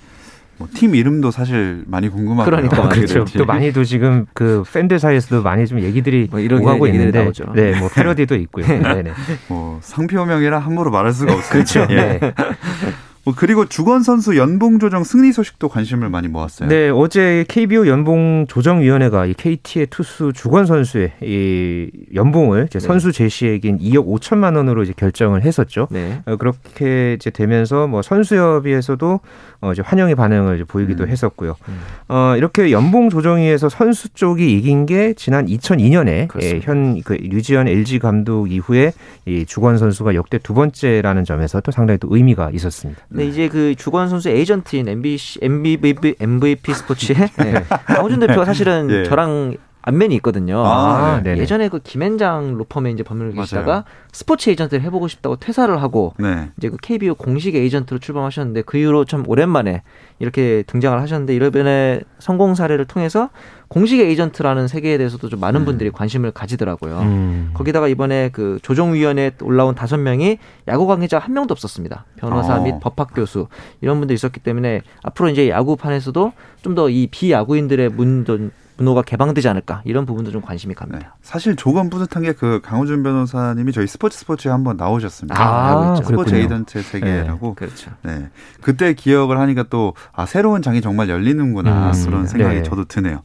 뭐팀 0.62 0.94
이름도 0.94 1.30
사실 1.30 1.82
많이 1.86 2.08
궁금하고 2.08 2.44
그러니까 2.44 2.88
그렇죠. 2.90 3.24
또 3.36 3.44
많이 3.44 3.72
도 3.72 3.84
지금 3.84 4.26
그 4.34 4.62
팬들 4.72 4.98
사이에서도 4.98 5.42
많이 5.42 5.66
좀 5.66 5.80
얘기들이 5.80 6.28
뭐 6.30 6.40
이런 6.40 6.62
오가고 6.62 6.86
있는데 6.88 7.22
나오죠. 7.22 7.52
네, 7.54 7.78
뭐 7.78 7.88
패러디도 7.88 8.36
있고요. 8.36 8.66
네, 8.66 9.02
네. 9.02 9.12
뭐 9.48 9.78
상표명이라 9.82 10.58
함부로 10.58 10.90
말할 10.90 11.12
수가 11.12 11.34
없어요. 11.34 11.50
그렇죠. 11.50 11.86
네. 11.86 12.20
뭐 13.24 13.34
그리고 13.36 13.66
주건 13.66 14.02
선수 14.02 14.36
연봉 14.36 14.80
조정 14.80 15.04
승리 15.04 15.32
소식도 15.32 15.68
관심을 15.68 16.08
많이 16.08 16.26
모았어요. 16.26 16.68
네, 16.68 16.90
어제 16.90 17.44
KBO 17.48 17.86
연봉 17.86 18.46
조정 18.48 18.80
위원회가 18.80 19.26
이 19.26 19.34
KT의 19.34 19.86
투수 19.90 20.32
주건 20.34 20.66
선수의 20.66 21.12
이 21.22 21.90
연봉을 22.14 22.66
이제 22.66 22.80
네. 22.80 22.86
선수 22.86 23.12
제시액인 23.12 23.78
2억 23.78 24.06
5천만 24.06 24.56
원으로 24.56 24.82
이제 24.82 24.92
결정을 24.96 25.42
했었죠. 25.42 25.86
네. 25.90 26.20
어, 26.26 26.36
그렇게 26.36 27.14
이제 27.14 27.30
되면서 27.30 27.86
뭐 27.86 28.02
선수협의에서도 28.02 29.20
어 29.60 29.72
이제 29.72 29.82
환영의 29.84 30.16
반응을 30.16 30.56
이제 30.56 30.64
보이기도 30.64 31.04
음. 31.04 31.08
했었고요. 31.08 31.54
음. 31.68 31.80
어 32.08 32.34
이렇게 32.36 32.72
연봉 32.72 33.08
조정위에서 33.08 33.68
선수 33.68 34.08
쪽이 34.08 34.52
이긴 34.58 34.86
게 34.86 35.14
지난 35.14 35.46
2002년에 35.46 36.28
예, 36.42 36.60
현그 36.60 37.12
류지현 37.12 37.68
LG 37.68 38.00
감독 38.00 38.50
이후에 38.50 38.92
이 39.26 39.46
주건 39.46 39.78
선수가 39.78 40.16
역대 40.16 40.38
두 40.38 40.54
번째라는 40.54 41.24
점에서 41.24 41.60
또 41.60 41.70
상당히 41.70 41.98
또 41.98 42.08
의미가 42.10 42.50
있었습니다. 42.50 43.00
네, 43.14 43.26
이제 43.26 43.48
그 43.48 43.74
주권 43.74 44.08
선수 44.08 44.28
에이전트인 44.28 44.88
MBC, 44.88 45.40
MVP, 45.42 46.16
MVP 46.18 46.74
스포츠의 46.74 47.16
네. 47.38 47.64
강호준 47.86 48.20
대표가 48.20 48.44
사실은 48.44 48.86
네. 48.86 49.04
저랑 49.04 49.56
안면이 49.82 50.14
있거든요. 50.16 50.62
아, 50.64 51.20
네. 51.22 51.36
예전에 51.36 51.68
그 51.68 51.80
김앤장 51.80 52.54
로펌에 52.56 52.90
이제 52.92 53.02
법률을 53.02 53.32
계시다가 53.32 53.84
스포츠 54.12 54.48
에이전트를 54.50 54.82
해보고 54.84 55.08
싶다고 55.08 55.36
퇴사를 55.36 55.82
하고 55.82 56.14
네. 56.18 56.50
이제 56.56 56.68
그 56.68 56.76
KBO 56.80 57.14
공식 57.14 57.54
에이전트로 57.56 57.98
출범하셨는데 57.98 58.62
그 58.62 58.78
이후로 58.78 59.04
참 59.06 59.24
오랜만에 59.26 59.82
이렇게 60.20 60.62
등장을 60.68 61.00
하셨는데 61.00 61.34
이번에 61.34 62.00
성공 62.20 62.54
사례를 62.54 62.84
통해서 62.84 63.30
공식 63.66 63.98
에이전트라는 64.00 64.68
세계에 64.68 64.98
대해서도 64.98 65.28
좀 65.30 65.40
많은 65.40 65.62
음. 65.62 65.64
분들이 65.64 65.90
관심을 65.90 66.30
가지더라고요. 66.30 66.98
음. 67.00 67.50
거기다가 67.54 67.88
이번에 67.88 68.28
그 68.32 68.58
조정위원회에 68.62 69.32
올라온 69.42 69.74
다섯 69.74 69.96
명이 69.96 70.38
야구 70.68 70.86
관계자 70.86 71.18
한 71.18 71.32
명도 71.34 71.52
없었습니다. 71.52 72.04
변호사 72.16 72.56
어. 72.58 72.62
및 72.62 72.74
법학 72.80 73.14
교수 73.14 73.48
이런 73.80 73.98
분들이 73.98 74.14
있었기 74.14 74.40
때문에 74.40 74.82
앞으로 75.02 75.30
이제 75.30 75.48
야구판에서도 75.48 76.32
좀 76.62 76.74
더 76.74 76.88
이 76.88 77.08
비야구인들의 77.10 77.88
문도 77.88 78.50
분노가 78.76 79.02
개방되지 79.02 79.48
않을까 79.48 79.82
이런 79.84 80.06
부분도 80.06 80.30
좀 80.30 80.40
관심이 80.42 80.74
갑니다. 80.74 80.98
네. 80.98 81.06
사실 81.22 81.56
조금 81.56 81.88
뿌듯한 81.90 82.22
게 82.22 82.32
그 82.32 82.60
강호준 82.62 83.02
변호사님이 83.02 83.72
저희 83.72 83.86
스포츠 83.86 84.18
스포츠에 84.18 84.50
한번 84.50 84.76
나오셨습니다. 84.76 85.36
아, 85.38 85.96
스포츠 86.02 86.34
에이전트 86.34 86.82
세계라고. 86.82 87.48
네, 87.48 87.54
그렇죠. 87.54 87.90
네. 88.02 88.30
그때 88.62 88.94
기억을 88.94 89.38
하니까 89.38 89.64
또 89.70 89.94
아, 90.12 90.26
새로운 90.26 90.62
장이 90.62 90.80
정말 90.80 91.08
열리는구나 91.08 91.92
음, 91.92 92.04
그런 92.04 92.26
생각이 92.26 92.56
네. 92.56 92.62
저도 92.62 92.86
드네요. 92.86 93.22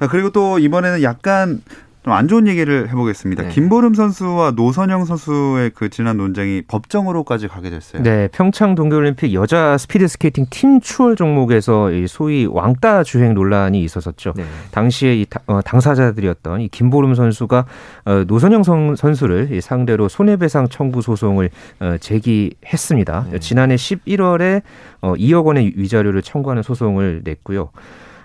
자, 0.00 0.06
그리고 0.08 0.30
또 0.30 0.58
이번에는 0.58 1.02
약간 1.02 1.60
좀 2.08 2.18
안 2.18 2.26
좋은 2.26 2.48
얘기를 2.48 2.88
해보겠습니다. 2.88 3.44
네. 3.44 3.48
김보름 3.50 3.94
선수와 3.94 4.52
노선영 4.52 5.04
선수의 5.04 5.70
그 5.74 5.88
지난 5.88 6.16
논쟁이 6.16 6.62
법정으로까지 6.62 7.48
가게 7.48 7.70
됐어요. 7.70 8.02
네, 8.02 8.28
평창 8.32 8.74
동계올림픽 8.74 9.34
여자 9.34 9.78
스피드 9.78 10.08
스케이팅 10.08 10.46
팀 10.50 10.80
추월 10.80 11.14
종목에서 11.14 11.90
소위 12.08 12.46
왕따 12.46 13.04
주행 13.04 13.34
논란이 13.34 13.82
있었었죠. 13.82 14.32
네. 14.36 14.44
당시에 14.70 15.16
이 15.16 15.26
어, 15.46 15.60
당사자들이었던 15.62 16.62
이 16.62 16.68
김보름 16.68 17.14
선수가 17.14 17.64
어, 18.06 18.24
노선영 18.26 18.62
선수를 18.96 19.60
상대로 19.60 20.08
손해배상 20.08 20.68
청구 20.68 21.02
소송을 21.02 21.50
어, 21.80 21.96
제기했습니다. 22.00 23.26
네. 23.30 23.38
지난해 23.38 23.76
11월에 23.76 24.62
2억 25.02 25.44
원의 25.44 25.74
위자료를 25.76 26.22
청구하는 26.22 26.62
소송을 26.62 27.22
냈고요. 27.24 27.70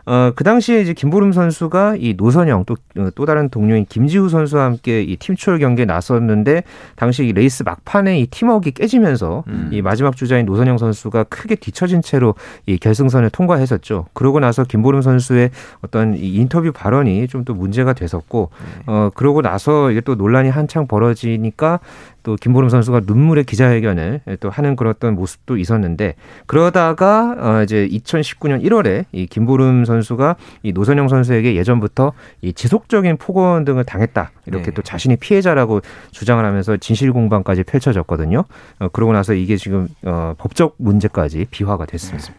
어, 0.05 0.31
그 0.35 0.43
당시에 0.43 0.81
이제 0.81 0.93
김보름 0.93 1.31
선수가 1.31 1.97
이 1.99 2.15
노선영 2.17 2.65
또, 2.65 2.75
어, 2.97 3.09
또 3.15 3.25
다른 3.25 3.49
동료인 3.49 3.85
김지우 3.85 4.29
선수와 4.29 4.65
함께 4.65 5.01
이 5.03 5.15
팀추월 5.15 5.59
경기에 5.59 5.85
나섰는데 5.85 6.63
당시 6.95 7.25
이 7.25 7.31
레이스 7.31 7.63
막판에 7.63 8.19
이 8.19 8.25
팀워크가 8.27 8.71
깨지면서 8.71 9.43
음. 9.47 9.69
이 9.71 9.81
마지막 9.81 10.15
주자인 10.15 10.45
노선영 10.45 10.77
선수가 10.77 11.25
크게 11.25 11.55
뒤처진 11.55 12.01
채로 12.01 12.35
이 12.65 12.77
결승선을 12.77 13.29
통과했었죠. 13.29 14.07
그러고 14.13 14.39
나서 14.39 14.63
김보름 14.63 15.01
선수의 15.01 15.51
어떤 15.81 16.15
이 16.15 16.33
인터뷰 16.35 16.71
발언이 16.71 17.27
좀 17.27 17.43
또 17.45 17.53
문제가 17.53 17.91
됐었고, 17.91 18.51
네. 18.57 18.83
어, 18.87 19.09
그러고 19.13 19.41
나서 19.41 19.91
이게 19.91 19.99
또 19.99 20.15
논란이 20.15 20.49
한창 20.49 20.87
벌어지니까 20.87 21.81
또 22.23 22.35
김보름 22.37 22.69
선수가 22.69 23.01
눈물의 23.05 23.43
기자회견을 23.43 24.21
또 24.39 24.49
하는 24.49 24.75
그런 24.75 24.93
어떤 24.95 25.15
모습도 25.15 25.57
있었는데 25.57 26.15
그러다가 26.45 27.35
어 27.37 27.63
이제 27.63 27.87
2019년 27.91 28.63
1월에 28.63 29.05
이 29.11 29.27
김보름 29.27 29.85
선수가 29.85 30.37
이 30.63 30.71
노선영 30.71 31.09
선수에게 31.09 31.55
예전부터 31.55 32.13
이 32.41 32.53
지속적인 32.53 33.17
폭언 33.17 33.65
등을 33.65 33.83
당했다 33.83 34.31
이렇게 34.45 34.65
네. 34.65 34.71
또 34.71 34.81
자신이 34.81 35.17
피해자라고 35.17 35.81
주장을 36.11 36.43
하면서 36.43 36.77
진실 36.77 37.11
공방까지 37.11 37.63
펼쳐졌거든요. 37.63 38.45
어 38.79 38.87
그러고 38.89 39.13
나서 39.13 39.33
이게 39.33 39.57
지금 39.57 39.87
어 40.03 40.33
법적 40.37 40.75
문제까지 40.77 41.47
비화가 41.51 41.85
됐습니다. 41.85 42.33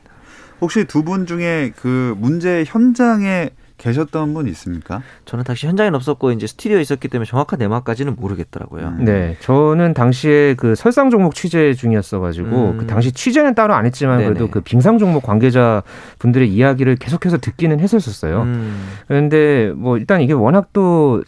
혹시 0.60 0.84
두 0.84 1.02
분 1.04 1.26
중에 1.26 1.72
그 1.76 2.14
문제 2.18 2.64
현장에 2.66 3.50
계셨던 3.76 4.34
분 4.34 4.46
있습니까? 4.48 5.02
저는 5.24 5.44
당시 5.44 5.66
현장에 5.66 5.90
없었고 5.94 6.30
이제 6.32 6.46
스튜디오에 6.46 6.80
있었기 6.80 7.08
때문에 7.08 7.26
정확한 7.28 7.58
내막까지는 7.58 8.16
모르겠더라고요. 8.16 8.94
음. 8.98 9.04
네, 9.04 9.36
저는 9.40 9.94
당시에 9.94 10.54
그 10.54 10.74
설상 10.74 11.10
종목 11.10 11.34
취재 11.34 11.74
중이었어가지고 11.74 12.48
음. 12.48 12.78
그 12.78 12.86
당시 12.86 13.12
취재는 13.12 13.54
따로 13.54 13.74
안 13.74 13.84
했지만 13.84 14.18
네네. 14.18 14.28
그래도 14.28 14.50
그 14.50 14.60
빙상 14.60 14.98
종목 14.98 15.22
관계자 15.22 15.82
분들의 16.18 16.48
이야기를 16.48 16.96
계속해서 16.96 17.38
듣기는 17.38 17.80
했었었어요. 17.80 18.42
음. 18.42 18.88
그런데 19.08 19.72
뭐 19.74 19.98
일단 19.98 20.20
이게 20.20 20.32
워낙 20.32 20.68
또 20.72 21.22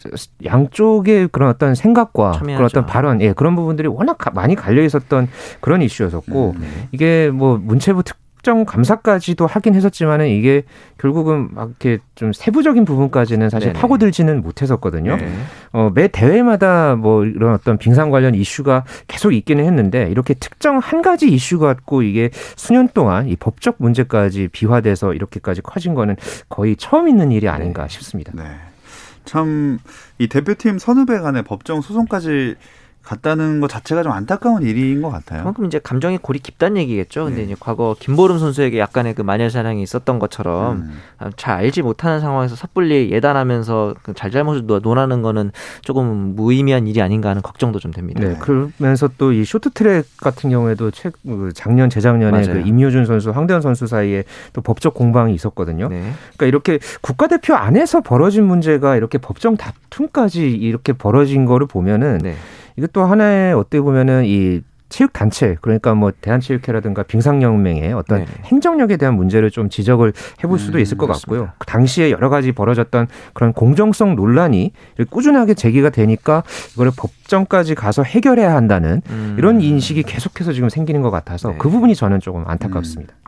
양쪽의 0.45 1.29
그런 1.31 1.49
어떤 1.49 1.75
생각과 1.75 2.31
참여하죠. 2.31 2.57
그런 2.57 2.65
어떤 2.65 2.85
발언, 2.85 3.21
예, 3.21 3.33
그런 3.33 3.55
부분들이 3.55 3.87
워낙 3.87 4.17
많이 4.33 4.55
갈려 4.55 4.83
있었던 4.83 5.27
그런 5.59 5.81
이슈였었고 5.81 6.53
음, 6.55 6.61
네. 6.61 6.67
이게 6.91 7.29
뭐 7.31 7.57
문체부 7.61 8.03
특 8.03 8.17
국정 8.47 8.63
감사까지도 8.63 9.45
하긴 9.45 9.75
했었지만은 9.75 10.29
이게 10.29 10.63
결국은 10.97 11.49
막 11.51 11.67
이렇게 11.67 12.01
좀 12.15 12.31
세부적인 12.31 12.85
부분까지는 12.85 13.49
사실 13.49 13.73
네네. 13.73 13.79
파고들지는 13.81 14.41
못했었거든요. 14.41 15.17
네. 15.17 15.33
어, 15.73 15.91
매 15.93 16.07
대회마다 16.07 16.95
뭐 16.95 17.25
이런 17.25 17.53
어떤 17.53 17.77
빙상 17.77 18.09
관련 18.09 18.35
이슈가 18.35 18.85
계속 19.09 19.33
있기는 19.33 19.65
했는데 19.65 20.09
이렇게 20.09 20.33
특정 20.33 20.77
한 20.77 21.01
가지 21.01 21.27
이슈 21.27 21.59
갖고 21.59 22.03
이게 22.03 22.29
수년 22.55 22.87
동안 22.93 23.27
이 23.27 23.35
법적 23.35 23.75
문제까지 23.79 24.47
비화돼서 24.47 25.13
이렇게까지 25.13 25.61
커진 25.61 25.93
거는 25.93 26.15
거의 26.47 26.77
처음 26.77 27.09
있는 27.09 27.33
일이 27.33 27.49
아닌가 27.49 27.83
네. 27.83 27.89
싶습니다. 27.89 28.31
네. 28.33 28.43
참 29.25 29.79
이 30.19 30.27
대표팀 30.27 30.79
선후배 30.79 31.19
간의 31.19 31.43
법정 31.43 31.81
소송까지 31.81 32.55
갔다는 33.07 33.61
것 33.61 33.69
자체가 33.69 34.03
좀 34.03 34.11
안타까운 34.11 34.63
일인 34.63 35.01
것 35.01 35.09
같아요. 35.09 35.39
그만큼 35.39 35.65
이제 35.65 35.79
감정이 35.79 36.17
골이 36.17 36.39
깊다는 36.39 36.75
얘기겠죠. 36.81 37.25
근데 37.25 37.37
네. 37.37 37.43
이제 37.45 37.55
과거 37.57 37.95
김보름 37.97 38.37
선수에게 38.37 38.79
약간의 38.79 39.13
그 39.13 39.21
마녀 39.21 39.47
사랑이 39.49 39.81
있었던 39.81 40.19
것처럼 40.19 40.89
음. 41.21 41.31
잘 41.37 41.55
알지 41.55 41.83
못하는 41.83 42.19
상황에서 42.19 42.55
섣불리 42.55 43.11
예단하면서 43.11 43.95
그 44.03 44.13
잘잘못을 44.13 44.65
논하는 44.81 45.21
거는 45.21 45.51
조금 45.83 46.35
무의미한 46.35 46.85
일이 46.87 47.01
아닌가 47.01 47.29
하는 47.29 47.41
걱정도 47.41 47.79
좀 47.79 47.91
됩니다. 47.93 48.19
네. 48.19 48.35
그러면서 48.39 49.07
또 49.17 49.37
이 49.37 49.45
쇼트트랙 49.45 50.17
같은 50.17 50.49
경우에도 50.49 50.91
최, 50.91 51.11
그 51.25 51.51
작년 51.53 51.89
재작년에 51.89 52.45
그 52.45 52.59
임효준 52.61 53.05
선수, 53.05 53.29
황대현 53.29 53.61
선수 53.61 53.87
사이에 53.87 54.23
또 54.53 54.61
법적 54.61 54.93
공방이 54.93 55.33
있었거든요. 55.33 55.89
네. 55.89 56.11
그러니까 56.35 56.45
이렇게 56.45 56.79
국가대표 57.01 57.53
안에서 57.55 58.01
벌어진 58.01 58.45
문제가 58.45 58.95
이렇게 58.95 59.17
법정 59.17 59.57
다툼까지 59.57 60.49
이렇게 60.49 60.93
벌어진 60.93 61.45
거를 61.45 61.67
보면은 61.67 62.19
네. 62.19 62.35
이것도 62.77 63.03
하나의 63.03 63.53
어떻게 63.53 63.81
보면은 63.81 64.23
이 64.25 64.61
체육 64.89 65.11
단체 65.11 65.57
그러니까 65.61 65.93
뭐 65.93 66.11
대한체육회라든가 66.21 67.03
빙상연맹의 67.03 67.91
어떤 67.91 68.19
네네. 68.19 68.31
행정력에 68.45 68.95
대한 68.95 69.15
문제를 69.15 69.51
좀 69.51 69.69
지적을 69.69 70.13
해볼 70.41 70.59
수도 70.59 70.77
음, 70.77 70.81
있을 70.81 70.97
것 70.97 71.07
맞습니다. 71.07 71.41
같고요. 71.41 71.53
그 71.57 71.65
당시에 71.65 72.09
여러 72.09 72.29
가지 72.29 72.53
벌어졌던 72.53 73.07
그런 73.33 73.51
공정성 73.51 74.15
논란이 74.15 74.71
꾸준하게 75.09 75.55
제기가 75.55 75.89
되니까 75.89 76.43
이거를 76.73 76.93
법정까지 76.97 77.75
가서 77.75 78.03
해결해야 78.03 78.55
한다는 78.55 79.01
음. 79.09 79.35
이런 79.37 79.59
인식이 79.59 80.03
계속해서 80.03 80.53
지금 80.53 80.69
생기는 80.69 81.01
것 81.01 81.11
같아서 81.11 81.49
네. 81.49 81.57
그 81.57 81.69
부분이 81.69 81.93
저는 81.93 82.21
조금 82.21 82.45
안타깝습니다. 82.47 83.13
음. 83.13 83.27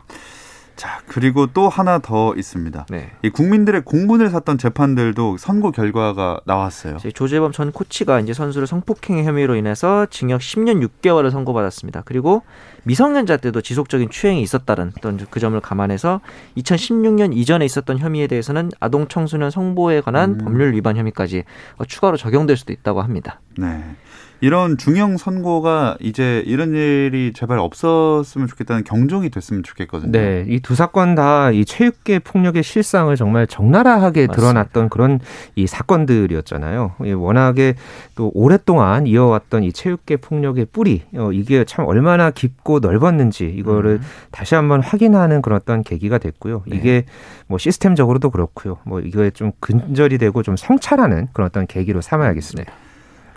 자, 0.76 1.02
그리고 1.06 1.46
또 1.46 1.68
하나 1.68 1.98
더 1.98 2.34
있습니다. 2.34 2.86
네. 2.88 3.10
이 3.22 3.30
국민들의 3.30 3.82
공분을 3.82 4.30
샀던 4.30 4.58
재판들도 4.58 5.36
선고 5.36 5.72
결과가 5.72 6.40
나왔어요. 6.46 6.96
조재범 6.98 7.52
전 7.52 7.70
코치가 7.72 8.20
이제 8.20 8.32
선수를 8.32 8.66
성폭행 8.66 9.24
혐의로 9.24 9.56
인해서 9.56 10.06
징역 10.10 10.40
10년 10.40 10.86
6개월을 10.86 11.30
선고받았습니다. 11.30 12.02
그리고 12.04 12.42
미성년자 12.84 13.38
때도 13.38 13.60
지속적인 13.60 14.10
추행이 14.10 14.42
있었다는 14.42 14.92
그 15.30 15.40
점을 15.40 15.58
감안해서 15.60 16.20
2016년 16.56 17.36
이전에 17.36 17.64
있었던 17.64 17.98
혐의에 17.98 18.26
대해서는 18.26 18.70
아동 18.80 19.06
청소년 19.08 19.50
성보에 19.50 20.00
관한 20.00 20.32
음. 20.32 20.38
법률 20.38 20.74
위반 20.74 20.96
혐의까지 20.96 21.44
추가로 21.86 22.16
적용될 22.16 22.56
수도 22.56 22.72
있다고 22.72 23.02
합니다. 23.02 23.40
네. 23.58 23.96
이런 24.42 24.78
중형 24.78 25.16
선고가 25.16 25.96
이제 26.00 26.42
이런 26.46 26.74
일이 26.74 27.32
제발 27.34 27.58
없었으면 27.58 28.46
좋겠다는 28.48 28.84
경종이 28.84 29.28
됐으면 29.30 29.62
좋겠거든요. 29.62 30.12
네, 30.12 30.44
이 30.48 30.60
두 30.60 30.74
사건 30.74 31.14
다 31.14 31.50
이 31.52 31.64
체육계 31.64 32.20
폭력의 32.20 32.62
실상을 32.62 33.14
정말 33.16 33.46
적나라하게 33.46 34.26
맞습니다. 34.28 34.32
드러났던 34.34 34.88
그런 34.88 35.20
이 35.56 35.66
사건들이었잖아요. 35.66 36.94
워낙에 37.16 37.74
또 38.14 38.30
오랫동안 38.34 39.06
이어왔던 39.06 39.64
이 39.64 39.72
체육계 39.72 40.16
폭력의 40.16 40.66
뿌리 40.72 41.02
어, 41.16 41.30
이게 41.32 41.64
참 41.64 41.86
얼마나 41.86 42.30
깊고 42.30 42.80
넓었는지 42.80 43.44
이거를 43.46 43.92
음. 43.92 44.06
다시 44.30 44.54
한번 44.54 44.82
확인하는 44.82 45.42
그런 45.42 45.56
어떤 45.60 45.82
계기가 45.82 46.18
됐고요. 46.18 46.62
네. 46.66 46.76
이게 46.76 47.04
뭐 47.46 47.58
시스템적으로도 47.58 48.30
그렇고요. 48.30 48.78
뭐 48.84 49.00
이거에 49.00 49.30
좀 49.30 49.52
근절이 49.60 50.18
되고 50.18 50.42
좀 50.42 50.56
성찰하는 50.56 51.28
그런 51.32 51.46
어떤 51.46 51.66
계기로 51.66 52.00
삼아야겠습니다. 52.00 52.70
네. 52.72 52.89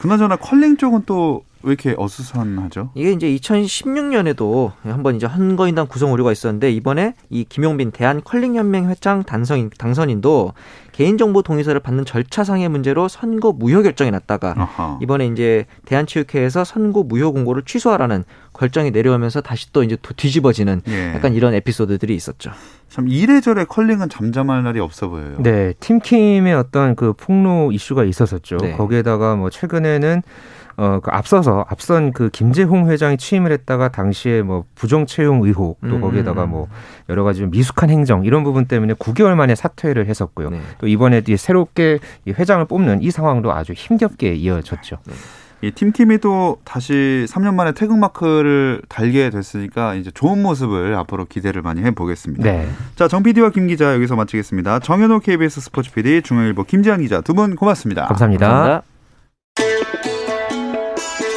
그나저나 0.03 0.35
컬링 0.35 0.75
쪽은 0.75 1.03
또 1.05 1.45
왜 1.63 1.71
이렇게 1.71 1.95
어수선하죠? 1.97 2.91
이게 2.93 3.11
이제 3.11 3.27
2016년에도 3.27 4.73
한번 4.83 5.15
이제 5.15 5.25
선거인단 5.25 5.87
구성 5.87 6.11
오류가 6.11 6.31
있었는데 6.31 6.71
이번에 6.71 7.13
이 7.29 7.45
김용빈 7.45 7.91
대한 7.91 8.21
컬링 8.23 8.55
연맹 8.55 8.89
회장 8.89 9.23
당선인 9.23 9.69
당선인도 9.77 10.53
개인정보 10.91 11.41
동의서를 11.41 11.79
받는 11.79 12.05
절차상의 12.05 12.69
문제로 12.69 13.07
선거 13.07 13.51
무효 13.51 13.81
결정이 13.81 14.11
났다가 14.11 14.53
아하. 14.57 14.99
이번에 15.01 15.25
이제 15.27 15.65
대한체육회에서 15.85 16.65
선거 16.65 17.01
무효 17.01 17.31
공고를 17.31 17.63
취소하라는 17.63 18.25
결정이 18.53 18.91
내려오면서 18.91 19.41
다시 19.41 19.71
또 19.73 19.83
이제 19.83 19.97
뒤집어지는 20.15 20.81
예. 20.87 21.13
약간 21.15 21.33
이런 21.33 21.53
에피소드들이 21.55 22.13
있었죠. 22.13 22.51
참 22.89 23.07
이래저래 23.07 23.65
컬링은 23.65 24.09
잠잠할 24.09 24.61
날이 24.63 24.79
없어 24.79 25.09
보여요. 25.09 25.37
네, 25.39 25.73
팀킴의 25.79 26.53
어떤 26.53 26.95
그 26.95 27.13
폭로 27.13 27.71
이슈가 27.71 28.03
있었었죠. 28.03 28.57
네. 28.57 28.73
거기에다가 28.77 29.35
뭐 29.35 29.49
최근에는 29.49 30.21
어, 30.77 30.99
그 31.03 31.11
앞서서 31.11 31.65
앞선 31.69 32.11
그 32.11 32.29
김재홍 32.29 32.89
회장이 32.89 33.17
취임을 33.17 33.51
했다가 33.51 33.89
당시에 33.89 34.41
뭐 34.41 34.65
부정 34.75 35.05
채용 35.05 35.43
의혹 35.43 35.79
또 35.81 35.95
음. 35.97 36.01
거기에다가 36.01 36.45
뭐 36.45 36.67
여러 37.09 37.23
가지 37.23 37.45
미숙한 37.45 37.89
행정 37.89 38.25
이런 38.25 38.43
부분 38.43 38.65
때문에 38.65 38.93
9개월 38.95 39.35
만에 39.35 39.55
사퇴를 39.55 40.07
했었고요. 40.07 40.49
네. 40.49 40.61
또 40.79 40.87
이번에 40.87 41.21
새롭게 41.37 41.99
회장을 42.27 42.65
뽑는 42.65 43.01
이 43.01 43.11
상황도 43.11 43.53
아주 43.53 43.73
힘겹게 43.73 44.33
이어졌죠. 44.35 44.97
네. 45.05 45.13
이 45.61 45.71
팀킴이 45.71 46.17
또 46.17 46.57
다시 46.65 47.25
3년 47.29 47.53
만에 47.53 47.71
태극 47.71 47.97
마크를 47.97 48.81
달게 48.89 49.29
됐으니까 49.29 49.95
이제 49.95 50.11
좋은 50.11 50.41
모습을 50.43 50.93
앞으로 50.95 51.23
기대를 51.23 51.61
많이 51.61 51.81
해보겠습니다. 51.83 52.43
네. 52.43 52.67
자, 52.97 53.07
정 53.07 53.23
PD와 53.23 53.51
김 53.51 53.67
기자 53.67 53.93
여기서 53.93 54.17
마치겠습니다. 54.17 54.79
정현호 54.79 55.19
KBS 55.19 55.61
스포츠 55.61 55.93
PD, 55.93 56.21
중앙일보 56.21 56.63
김지한 56.65 56.99
기자 57.01 57.21
두 57.21 57.33
분 57.33 57.55
고맙습니다. 57.55 58.07
감사합니다. 58.07 58.45
감사합니다. 58.47 58.92